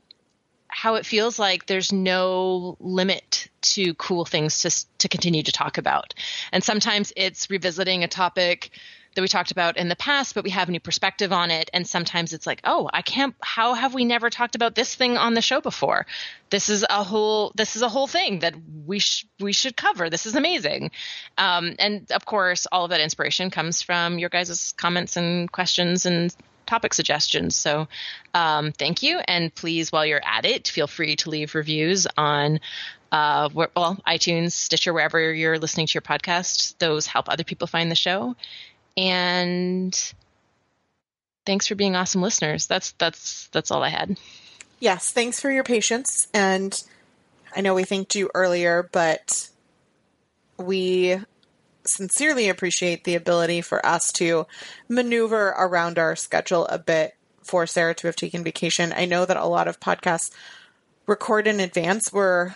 how 0.76 0.96
it 0.96 1.06
feels 1.06 1.40
like 1.40 1.66
there's 1.68 1.94
no 1.94 2.76
limit 2.82 3.48
to 3.62 3.94
cool 3.94 4.26
things 4.26 4.60
to 4.60 4.98
to 4.98 5.08
continue 5.08 5.42
to 5.42 5.52
talk 5.54 5.78
about. 5.78 6.14
And 6.52 6.62
sometimes 6.62 7.14
it's 7.16 7.50
revisiting 7.50 8.04
a 8.04 8.10
topic 8.10 8.72
that 9.16 9.22
we 9.22 9.30
talked 9.30 9.52
about 9.52 9.78
in 9.78 9.88
the 9.88 9.96
past, 9.96 10.36
but 10.36 10.44
we 10.44 10.50
have 10.50 10.68
a 10.68 10.72
new 10.74 10.82
perspective 10.82 11.32
on 11.32 11.50
it. 11.50 11.70
And 11.72 11.88
sometimes 11.88 12.34
it's 12.34 12.46
like, 12.46 12.60
oh, 12.66 12.90
I 12.92 13.04
can't. 13.04 13.34
How 13.42 13.74
have 13.74 13.94
we 13.94 14.04
never 14.04 14.30
talked 14.30 14.56
about 14.56 14.76
this 14.76 14.94
thing 14.94 15.16
on 15.16 15.34
the 15.34 15.42
show 15.42 15.62
before? 15.62 16.08
This 16.50 16.68
is 16.68 16.86
a 16.90 17.06
whole. 17.06 17.54
This 17.56 17.78
is 17.78 17.82
a 17.82 17.88
whole 17.88 18.08
thing 18.08 18.40
that 18.40 18.56
we 18.86 19.00
sh- 19.00 19.28
we 19.40 19.54
should 19.54 19.78
cover. 19.78 20.10
This 20.10 20.26
is 20.26 20.36
amazing. 20.36 20.92
Um, 21.38 21.76
and 21.80 22.12
of 22.12 22.26
course, 22.26 22.68
all 22.70 22.84
of 22.84 22.90
that 22.90 23.00
inspiration 23.00 23.50
comes 23.50 23.82
from 23.82 24.20
your 24.20 24.30
guys' 24.30 24.74
comments 24.74 25.16
and 25.16 25.50
questions 25.50 26.06
and 26.06 26.36
topic 26.66 26.94
suggestions. 26.94 27.56
So 27.56 27.88
um, 28.34 28.72
thank 28.72 29.04
you. 29.04 29.20
And 29.28 29.54
please, 29.54 29.92
while 29.92 30.06
you're 30.06 30.26
at 30.26 30.46
it, 30.46 30.68
feel 30.68 30.88
free 30.88 31.16
to 31.18 31.30
leave 31.30 31.56
reviews 31.56 32.08
on 32.18 32.60
uh, 33.12 33.50
well, 33.54 33.98
iTunes, 34.06 34.52
Stitcher, 34.52 34.94
wherever 34.94 35.34
you're 35.34 35.58
listening 35.58 35.88
to 35.88 35.94
your 35.94 36.02
podcast. 36.02 36.78
Those 36.80 37.08
help 37.08 37.30
other 37.30 37.44
people 37.46 37.68
find 37.68 37.90
the 37.90 37.96
show. 37.96 38.36
And 38.98 40.14
thanks 41.46 41.68
for 41.68 41.76
being 41.76 41.96
awesome 41.96 42.22
listeners. 42.22 42.68
That's 42.68 42.92
that's 42.94 43.48
that's 43.48 43.72
all 43.72 43.84
I 43.84 43.90
had. 43.90 44.18
Yes, 44.80 45.12
thanks 45.12 45.40
for 45.40 45.50
your 45.50 45.64
patience. 45.64 46.28
And 46.34 46.82
I 47.56 47.62
know 47.62 47.74
we 47.74 47.86
thanked 47.86 48.16
you 48.16 48.30
earlier, 48.34 48.90
but 48.92 49.50
we 50.58 51.18
sincerely 51.88 52.50
appreciate 52.50 53.04
the 53.04 53.16
ability 53.16 53.62
for 53.62 53.86
us 53.86 54.12
to 54.14 54.48
maneuver 54.90 55.50
around 55.58 55.98
our 55.98 56.16
schedule 56.16 56.66
a 56.68 56.80
bit 56.80 57.16
for 57.44 57.68
Sarah 57.68 57.96
to 57.96 58.08
have 58.08 58.16
taken 58.16 58.44
vacation. 58.44 58.94
I 58.96 59.06
know 59.06 59.26
that 59.26 59.38
a 59.38 59.46
lot 59.46 59.68
of 59.68 59.80
podcasts 59.80 60.32
record 61.06 61.48
in 61.48 61.60
advance. 61.60 62.12
We're 62.12 62.56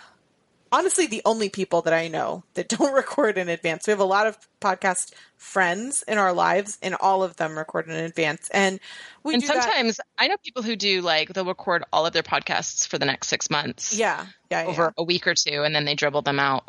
honestly 0.72 1.06
the 1.06 1.22
only 1.24 1.48
people 1.48 1.82
that 1.82 1.92
I 1.92 2.08
know 2.08 2.44
that 2.54 2.68
don't 2.76 2.92
record 2.92 3.38
in 3.38 3.48
advance. 3.48 3.86
We 3.86 3.92
have 3.92 4.00
a 4.00 4.04
lot 4.04 4.26
of 4.26 4.36
podcast 4.60 5.12
friends 5.36 6.02
in 6.06 6.18
our 6.18 6.32
lives, 6.32 6.78
and 6.82 6.94
all 6.96 7.22
of 7.22 7.36
them 7.36 7.56
record 7.56 7.88
in 7.88 7.94
advance. 7.94 8.50
And 8.52 8.78
we 9.22 9.34
and 9.34 9.42
do 9.42 9.48
that- 9.48 9.62
sometimes 9.62 10.00
I 10.18 10.28
know 10.28 10.36
people 10.44 10.62
who 10.62 10.76
do 10.76 11.02
like 11.02 11.32
they'll 11.32 11.44
record 11.44 11.84
all 11.92 12.04
of 12.06 12.12
their 12.12 12.22
podcasts 12.22 12.86
for 12.86 12.98
the 12.98 13.06
next 13.06 13.28
six 13.28 13.48
months. 13.48 13.96
yeah, 13.96 14.26
yeah, 14.50 14.62
yeah. 14.62 14.68
over 14.68 14.92
a 14.98 15.04
week 15.04 15.26
or 15.26 15.34
two 15.34 15.62
and 15.62 15.74
then 15.74 15.84
they 15.84 15.94
dribble 15.94 16.22
them 16.22 16.40
out 16.40 16.68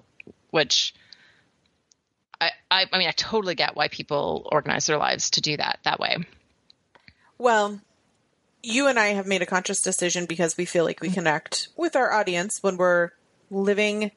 which 0.52 0.94
I, 2.42 2.52
I 2.70 2.86
i 2.92 2.98
mean 2.98 3.08
i 3.08 3.12
totally 3.12 3.56
get 3.56 3.78
why 3.78 3.88
people 3.88 4.50
organize 4.52 4.88
their 4.88 4.98
lives 4.98 5.30
to 5.32 5.42
do 5.42 5.56
that 5.56 5.80
that 5.84 6.00
way 6.00 6.18
Well, 7.42 7.82
you 8.62 8.86
and 8.86 9.00
I 9.00 9.08
have 9.08 9.26
made 9.26 9.42
a 9.42 9.48
conscious 9.48 9.82
decision 9.82 10.28
because 10.28 10.58
we 10.58 10.66
feel 10.66 10.86
like 10.86 11.02
we 11.02 11.08
mm-hmm. 11.08 11.16
connect 11.16 11.70
with 11.76 11.96
our 11.96 12.14
audience 12.14 12.62
when 12.62 12.78
we're 12.78 13.10
living 13.50 14.12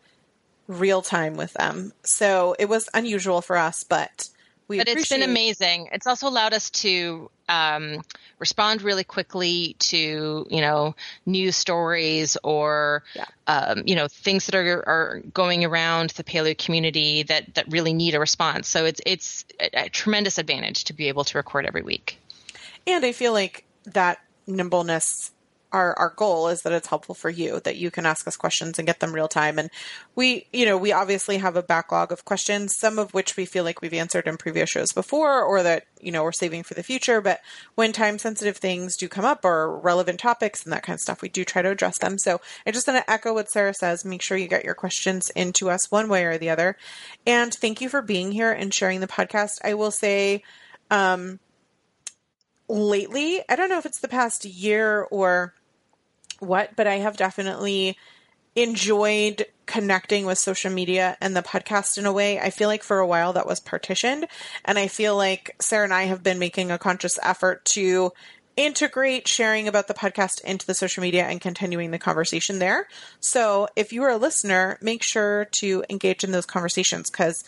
real 0.68 1.00
time 1.00 1.34
with 1.38 1.54
them. 1.54 1.94
So 2.02 2.54
it 2.58 2.68
was 2.68 2.90
unusual 2.92 3.40
for 3.40 3.56
us, 3.56 3.82
but 3.82 4.28
we 4.68 4.78
but 4.78 4.88
it's 4.88 5.08
been 5.08 5.22
amazing. 5.22 5.88
It's 5.92 6.06
also 6.06 6.26
allowed 6.28 6.54
us 6.54 6.70
to 6.70 7.30
um, 7.48 8.00
respond 8.38 8.82
really 8.82 9.04
quickly 9.04 9.76
to 9.78 10.46
you 10.50 10.60
know 10.60 10.94
news 11.26 11.56
stories 11.56 12.36
or 12.42 13.02
Yeah. 13.14 13.26
um, 13.46 13.82
you 13.84 13.94
know 13.94 14.08
things 14.08 14.46
that 14.46 14.54
are, 14.54 14.82
are 14.88 15.20
going 15.32 15.64
around 15.64 16.10
the 16.10 16.24
paleo 16.24 16.56
community 16.56 17.24
that 17.24 17.54
that 17.54 17.70
really 17.70 17.92
need 17.92 18.14
a 18.14 18.20
response. 18.20 18.68
So 18.68 18.86
it's 18.86 19.00
it's 19.04 19.44
a, 19.60 19.84
a 19.84 19.88
tremendous 19.90 20.38
advantage 20.38 20.84
to 20.84 20.92
be 20.94 21.08
able 21.08 21.24
to 21.24 21.38
record 21.38 21.66
every 21.66 21.82
week. 21.82 22.18
And 22.86 23.04
I 23.04 23.12
feel 23.12 23.32
like 23.32 23.64
that 23.84 24.18
nimbleness 24.46 25.30
our 25.74 25.98
our 25.98 26.14
goal 26.16 26.48
is 26.48 26.62
that 26.62 26.72
it's 26.72 26.86
helpful 26.86 27.14
for 27.14 27.28
you 27.28 27.60
that 27.64 27.76
you 27.76 27.90
can 27.90 28.06
ask 28.06 28.26
us 28.28 28.36
questions 28.36 28.78
and 28.78 28.86
get 28.86 29.00
them 29.00 29.12
real 29.12 29.28
time. 29.28 29.58
And 29.58 29.70
we 30.14 30.46
you 30.52 30.64
know 30.64 30.78
we 30.78 30.92
obviously 30.92 31.38
have 31.38 31.56
a 31.56 31.62
backlog 31.62 32.12
of 32.12 32.24
questions 32.24 32.76
some 32.76 32.98
of 32.98 33.12
which 33.12 33.36
we 33.36 33.44
feel 33.44 33.64
like 33.64 33.82
we've 33.82 33.92
answered 33.92 34.28
in 34.28 34.36
previous 34.36 34.70
shows 34.70 34.92
before 34.92 35.42
or 35.42 35.62
that 35.64 35.86
you 36.00 36.12
know 36.12 36.22
we're 36.22 36.32
saving 36.32 36.62
for 36.62 36.74
the 36.74 36.82
future. 36.82 37.20
But 37.20 37.40
when 37.74 37.92
time 37.92 38.18
sensitive 38.18 38.56
things 38.56 38.96
do 38.96 39.08
come 39.08 39.24
up 39.24 39.44
or 39.44 39.76
relevant 39.78 40.20
topics 40.20 40.64
and 40.64 40.72
that 40.72 40.84
kind 40.84 40.94
of 40.94 41.00
stuff 41.00 41.20
we 41.20 41.28
do 41.28 41.44
try 41.44 41.60
to 41.60 41.70
address 41.70 41.98
them. 41.98 42.18
So 42.18 42.40
i 42.66 42.70
just 42.70 42.86
want 42.86 43.04
to 43.04 43.10
echo 43.10 43.34
what 43.34 43.50
sarah 43.50 43.74
says. 43.74 44.04
Make 44.04 44.22
sure 44.22 44.36
you 44.36 44.48
get 44.48 44.64
your 44.64 44.74
questions 44.74 45.30
into 45.30 45.68
us 45.70 45.90
one 45.90 46.08
way 46.08 46.24
or 46.24 46.38
the 46.38 46.50
other. 46.50 46.76
And 47.26 47.52
thank 47.52 47.80
you 47.80 47.88
for 47.88 48.00
being 48.00 48.30
here 48.32 48.52
and 48.52 48.72
sharing 48.72 49.00
the 49.00 49.08
podcast. 49.08 49.58
I 49.64 49.74
will 49.74 49.90
say 49.90 50.42
um, 50.90 51.40
lately, 52.68 53.40
I 53.48 53.56
don't 53.56 53.68
know 53.68 53.78
if 53.78 53.86
it's 53.86 54.00
the 54.00 54.08
past 54.08 54.44
year 54.44 55.02
or 55.10 55.54
what, 56.40 56.76
but 56.76 56.86
I 56.86 56.96
have 56.96 57.16
definitely 57.16 57.96
enjoyed 58.56 59.46
connecting 59.66 60.26
with 60.26 60.38
social 60.38 60.70
media 60.70 61.16
and 61.20 61.36
the 61.36 61.42
podcast 61.42 61.98
in 61.98 62.06
a 62.06 62.12
way. 62.12 62.38
I 62.38 62.50
feel 62.50 62.68
like 62.68 62.82
for 62.82 62.98
a 62.98 63.06
while 63.06 63.32
that 63.32 63.46
was 63.46 63.60
partitioned. 63.60 64.26
And 64.64 64.78
I 64.78 64.88
feel 64.88 65.16
like 65.16 65.56
Sarah 65.60 65.84
and 65.84 65.94
I 65.94 66.04
have 66.04 66.22
been 66.22 66.38
making 66.38 66.70
a 66.70 66.78
conscious 66.78 67.18
effort 67.22 67.64
to 67.66 68.12
integrate 68.56 69.26
sharing 69.26 69.66
about 69.66 69.88
the 69.88 69.94
podcast 69.94 70.42
into 70.44 70.66
the 70.66 70.74
social 70.74 71.00
media 71.00 71.24
and 71.24 71.40
continuing 71.40 71.90
the 71.90 71.98
conversation 71.98 72.60
there. 72.60 72.86
So 73.18 73.68
if 73.74 73.92
you 73.92 74.04
are 74.04 74.10
a 74.10 74.16
listener, 74.16 74.78
make 74.80 75.02
sure 75.02 75.46
to 75.52 75.84
engage 75.90 76.22
in 76.22 76.30
those 76.30 76.46
conversations 76.46 77.10
because 77.10 77.42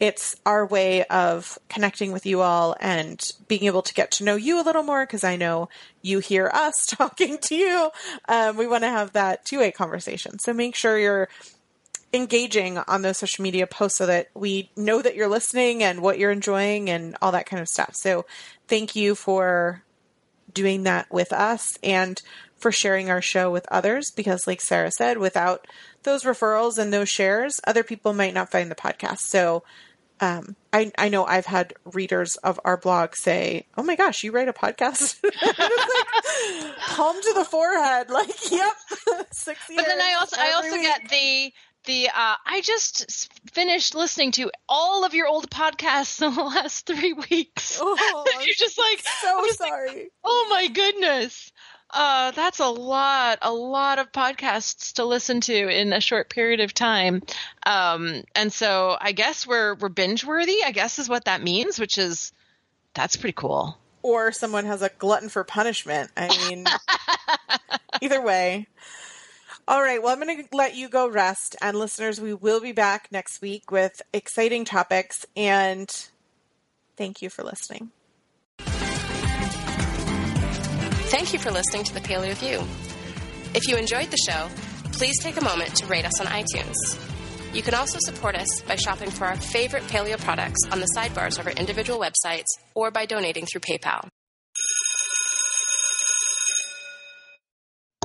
it's 0.00 0.34
our 0.46 0.64
way 0.64 1.04
of 1.04 1.58
connecting 1.68 2.10
with 2.10 2.24
you 2.24 2.40
all 2.40 2.74
and 2.80 3.30
being 3.48 3.64
able 3.64 3.82
to 3.82 3.92
get 3.92 4.10
to 4.12 4.24
know 4.24 4.34
you 4.34 4.60
a 4.60 4.64
little 4.64 4.82
more 4.82 5.04
because 5.04 5.22
I 5.22 5.36
know 5.36 5.68
you 6.00 6.20
hear 6.20 6.50
us 6.52 6.86
talking 6.90 7.36
to 7.38 7.54
you. 7.54 7.90
Um, 8.26 8.56
we 8.56 8.66
want 8.66 8.82
to 8.82 8.88
have 8.88 9.12
that 9.12 9.44
two 9.44 9.58
way 9.58 9.70
conversation. 9.70 10.38
So 10.38 10.54
make 10.54 10.74
sure 10.74 10.98
you're 10.98 11.28
engaging 12.12 12.78
on 12.78 13.02
those 13.02 13.18
social 13.18 13.42
media 13.42 13.66
posts 13.66 13.98
so 13.98 14.06
that 14.06 14.30
we 14.34 14.70
know 14.74 15.02
that 15.02 15.14
you're 15.14 15.28
listening 15.28 15.82
and 15.82 16.00
what 16.00 16.18
you're 16.18 16.32
enjoying 16.32 16.88
and 16.88 17.16
all 17.20 17.32
that 17.32 17.46
kind 17.46 17.60
of 17.60 17.68
stuff. 17.68 17.94
So 17.94 18.24
thank 18.66 18.96
you 18.96 19.14
for 19.14 19.82
doing 20.52 20.84
that 20.84 21.12
with 21.12 21.32
us 21.32 21.78
and 21.82 22.20
for 22.56 22.72
sharing 22.72 23.10
our 23.10 23.22
show 23.22 23.50
with 23.50 23.66
others 23.70 24.10
because 24.10 24.46
like 24.46 24.60
Sarah 24.60 24.90
said, 24.90 25.18
without 25.18 25.66
those 26.02 26.24
referrals 26.24 26.78
and 26.78 26.92
those 26.92 27.08
shares, 27.08 27.60
other 27.66 27.84
people 27.84 28.12
might 28.12 28.34
not 28.34 28.50
find 28.50 28.70
the 28.70 28.74
podcast. 28.74 29.20
So 29.20 29.62
um, 30.20 30.56
I, 30.72 30.92
I 30.98 31.08
know 31.08 31.24
I've 31.24 31.46
had 31.46 31.74
readers 31.84 32.36
of 32.36 32.60
our 32.64 32.76
blog 32.76 33.14
say, 33.14 33.66
"Oh 33.76 33.82
my 33.82 33.96
gosh, 33.96 34.22
you 34.22 34.32
write 34.32 34.48
a 34.48 34.52
podcast!" 34.52 35.22
like, 35.24 36.76
palm 36.78 37.20
to 37.20 37.32
the 37.34 37.44
forehead, 37.44 38.10
like, 38.10 38.50
"Yep." 38.50 38.72
Six 39.32 39.68
years. 39.68 39.76
But 39.76 39.86
then 39.86 40.00
I 40.00 40.16
also 40.20 40.36
I 40.38 40.52
also 40.52 40.72
week. 40.72 40.82
get 40.82 41.08
the 41.08 41.52
the 41.84 42.08
uh, 42.08 42.36
I 42.46 42.60
just 42.62 43.32
finished 43.52 43.94
listening 43.94 44.32
to 44.32 44.50
all 44.68 45.04
of 45.04 45.14
your 45.14 45.26
old 45.26 45.50
podcasts 45.50 46.24
in 46.26 46.34
the 46.34 46.42
last 46.42 46.86
three 46.86 47.14
weeks. 47.14 47.78
Oh, 47.80 48.24
You're 48.44 48.54
just 48.54 48.78
like 48.78 49.00
so 49.00 49.46
sorry. 49.52 49.88
Like, 49.88 50.12
oh 50.24 50.46
my 50.50 50.68
goodness. 50.68 51.50
Uh, 51.92 52.30
that's 52.32 52.60
a 52.60 52.68
lot, 52.68 53.38
a 53.42 53.52
lot 53.52 53.98
of 53.98 54.12
podcasts 54.12 54.92
to 54.94 55.04
listen 55.04 55.40
to 55.40 55.68
in 55.68 55.92
a 55.92 56.00
short 56.00 56.30
period 56.30 56.60
of 56.60 56.72
time. 56.72 57.22
Um, 57.66 58.22
and 58.34 58.52
so 58.52 58.96
I 59.00 59.12
guess 59.12 59.46
we're 59.46 59.74
we're 59.74 59.88
binge 59.88 60.24
worthy. 60.24 60.58
I 60.64 60.70
guess 60.70 60.98
is 60.98 61.08
what 61.08 61.24
that 61.24 61.42
means, 61.42 61.78
which 61.78 61.98
is 61.98 62.32
that's 62.94 63.16
pretty 63.16 63.34
cool. 63.34 63.76
Or 64.02 64.32
someone 64.32 64.64
has 64.64 64.82
a 64.82 64.90
glutton 64.98 65.28
for 65.28 65.44
punishment. 65.44 66.10
I 66.16 66.28
mean, 66.48 66.64
either 68.00 68.22
way. 68.22 68.66
All 69.68 69.82
right. 69.82 70.02
Well, 70.02 70.12
I'm 70.12 70.20
going 70.20 70.36
to 70.36 70.56
let 70.56 70.74
you 70.74 70.88
go 70.88 71.08
rest. 71.08 71.54
And 71.60 71.78
listeners, 71.78 72.20
we 72.20 72.34
will 72.34 72.60
be 72.60 72.72
back 72.72 73.08
next 73.12 73.40
week 73.40 73.70
with 73.70 74.02
exciting 74.12 74.64
topics. 74.64 75.26
And 75.36 75.88
thank 76.96 77.22
you 77.22 77.30
for 77.30 77.44
listening. 77.44 77.92
Thank 81.10 81.32
you 81.32 81.40
for 81.40 81.50
listening 81.50 81.82
to 81.82 81.92
the 81.92 81.98
Paleo 81.98 82.34
View. 82.36 82.60
If 83.52 83.66
you 83.66 83.76
enjoyed 83.76 84.12
the 84.12 84.16
show, 84.16 84.48
please 84.92 85.20
take 85.20 85.40
a 85.40 85.44
moment 85.44 85.74
to 85.78 85.86
rate 85.86 86.04
us 86.04 86.20
on 86.20 86.28
iTunes. 86.28 86.76
You 87.52 87.62
can 87.62 87.74
also 87.74 87.98
support 88.00 88.36
us 88.36 88.60
by 88.60 88.76
shopping 88.76 89.10
for 89.10 89.24
our 89.24 89.34
favorite 89.34 89.82
paleo 89.88 90.16
products 90.20 90.60
on 90.70 90.78
the 90.78 90.86
sidebars 90.96 91.40
of 91.40 91.48
our 91.48 91.52
individual 91.52 91.98
websites 91.98 92.46
or 92.76 92.92
by 92.92 93.06
donating 93.06 93.44
through 93.44 93.62
PayPal. 93.62 94.06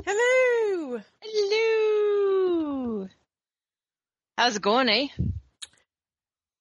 Hello. 0.03 0.99
Hello. 1.21 3.07
How's 4.35 4.55
it 4.55 4.63
going, 4.63 4.89
eh? 4.89 5.07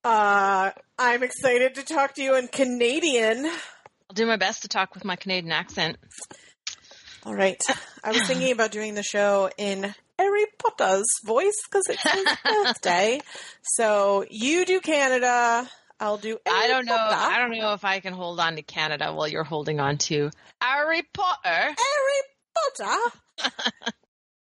Uh, 0.05 0.73
I'm 0.99 1.23
excited 1.23 1.77
to 1.77 1.85
talk 1.85 2.17
to 2.17 2.23
you 2.23 2.37
in 2.37 2.49
Canadian. 2.49 3.51
I'll 4.11 4.15
do 4.15 4.27
my 4.27 4.37
best 4.37 4.63
to 4.63 4.69
talk 4.69 4.95
with 4.95 5.05
my 5.05 5.17
Canadian 5.17 5.53
accent. 5.53 5.97
All 7.25 7.35
right. 7.35 7.61
I 8.03 8.13
was 8.13 8.23
thinking 8.27 8.53
about 8.53 8.71
doing 8.71 8.95
the 8.95 9.03
show 9.03 9.49
in 9.57 9.95
Harry 10.19 10.45
Potter's 10.59 11.07
voice 11.25 11.55
because 11.69 11.85
it's 11.89 12.03
his 12.03 12.27
birthday. 12.45 13.21
So 13.63 14.25
you 14.29 14.67
do 14.67 14.81
Canada. 14.81 15.69
I'll 15.99 16.19
do. 16.19 16.39
Harry 16.45 16.65
I 16.65 16.67
don't 16.69 16.85
know. 16.85 16.97
I 16.97 17.39
don't 17.39 17.57
know 17.59 17.73
if 17.73 17.85
I 17.85 18.01
can 18.01 18.13
hold 18.13 18.41
on 18.41 18.57
to 18.57 18.63
Canada 18.63 19.13
while 19.15 19.27
you're 19.27 19.45
holding 19.45 19.81
on 19.81 19.97
to 19.99 20.31
Harry 20.61 21.03
Potter. 21.15 21.39
Harry 21.49 22.21
Potter. 22.77 23.53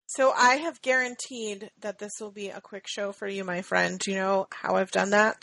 so 0.07 0.33
I 0.37 0.57
have 0.57 0.83
guaranteed 0.83 1.71
that 1.81 1.99
this 1.99 2.13
will 2.21 2.33
be 2.33 2.49
a 2.49 2.61
quick 2.61 2.85
show 2.87 3.13
for 3.13 3.27
you, 3.27 3.43
my 3.43 3.63
friend. 3.63 3.99
Do 3.99 4.11
you 4.11 4.19
know 4.19 4.49
how 4.53 4.77
I've 4.77 4.91
done 4.91 5.11
that? 5.11 5.41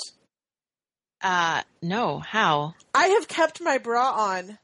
Uh, 1.23 1.61
no. 1.81 2.19
How? 2.19 2.75
I 2.93 3.07
have 3.07 3.27
kept 3.27 3.61
my 3.61 3.77
bra 3.77 4.11
on. 4.11 4.59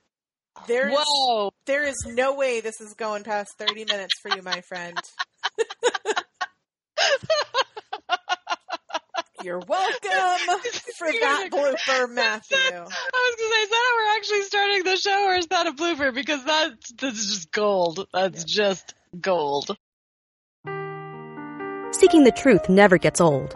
There 0.67 0.89
is 0.89 0.97
Whoa! 0.99 1.51
there 1.65 1.83
is 1.87 1.95
no 2.05 2.35
way 2.35 2.59
this 2.59 2.81
is 2.81 2.93
going 2.93 3.23
past 3.23 3.57
30 3.57 3.85
minutes 3.85 4.19
for 4.21 4.35
you, 4.35 4.41
my 4.41 4.59
friend. 4.61 4.97
You're 9.41 9.59
welcome 9.59 10.59
for 10.97 11.07
that 11.07 11.47
blooper, 11.49 12.09
Matthew. 12.11 12.57
I 12.67 12.81
was 12.81 13.35
gonna 13.37 13.53
say, 13.53 13.61
is 13.61 13.69
that 13.69 13.83
how 13.85 13.95
we're 13.95 14.17
actually 14.17 14.41
starting 14.41 14.83
the 14.83 14.97
show, 14.97 15.27
or 15.29 15.35
is 15.35 15.47
that 15.47 15.65
a 15.67 15.71
blooper? 15.71 16.13
Because 16.13 16.43
that's 16.43 16.91
that's 16.91 17.25
just 17.25 17.49
gold. 17.51 18.05
That's 18.13 18.43
just 18.43 18.93
gold. 19.21 19.77
Seeking 21.91 22.25
the 22.25 22.33
truth 22.35 22.67
never 22.67 22.97
gets 22.97 23.21
old. 23.21 23.55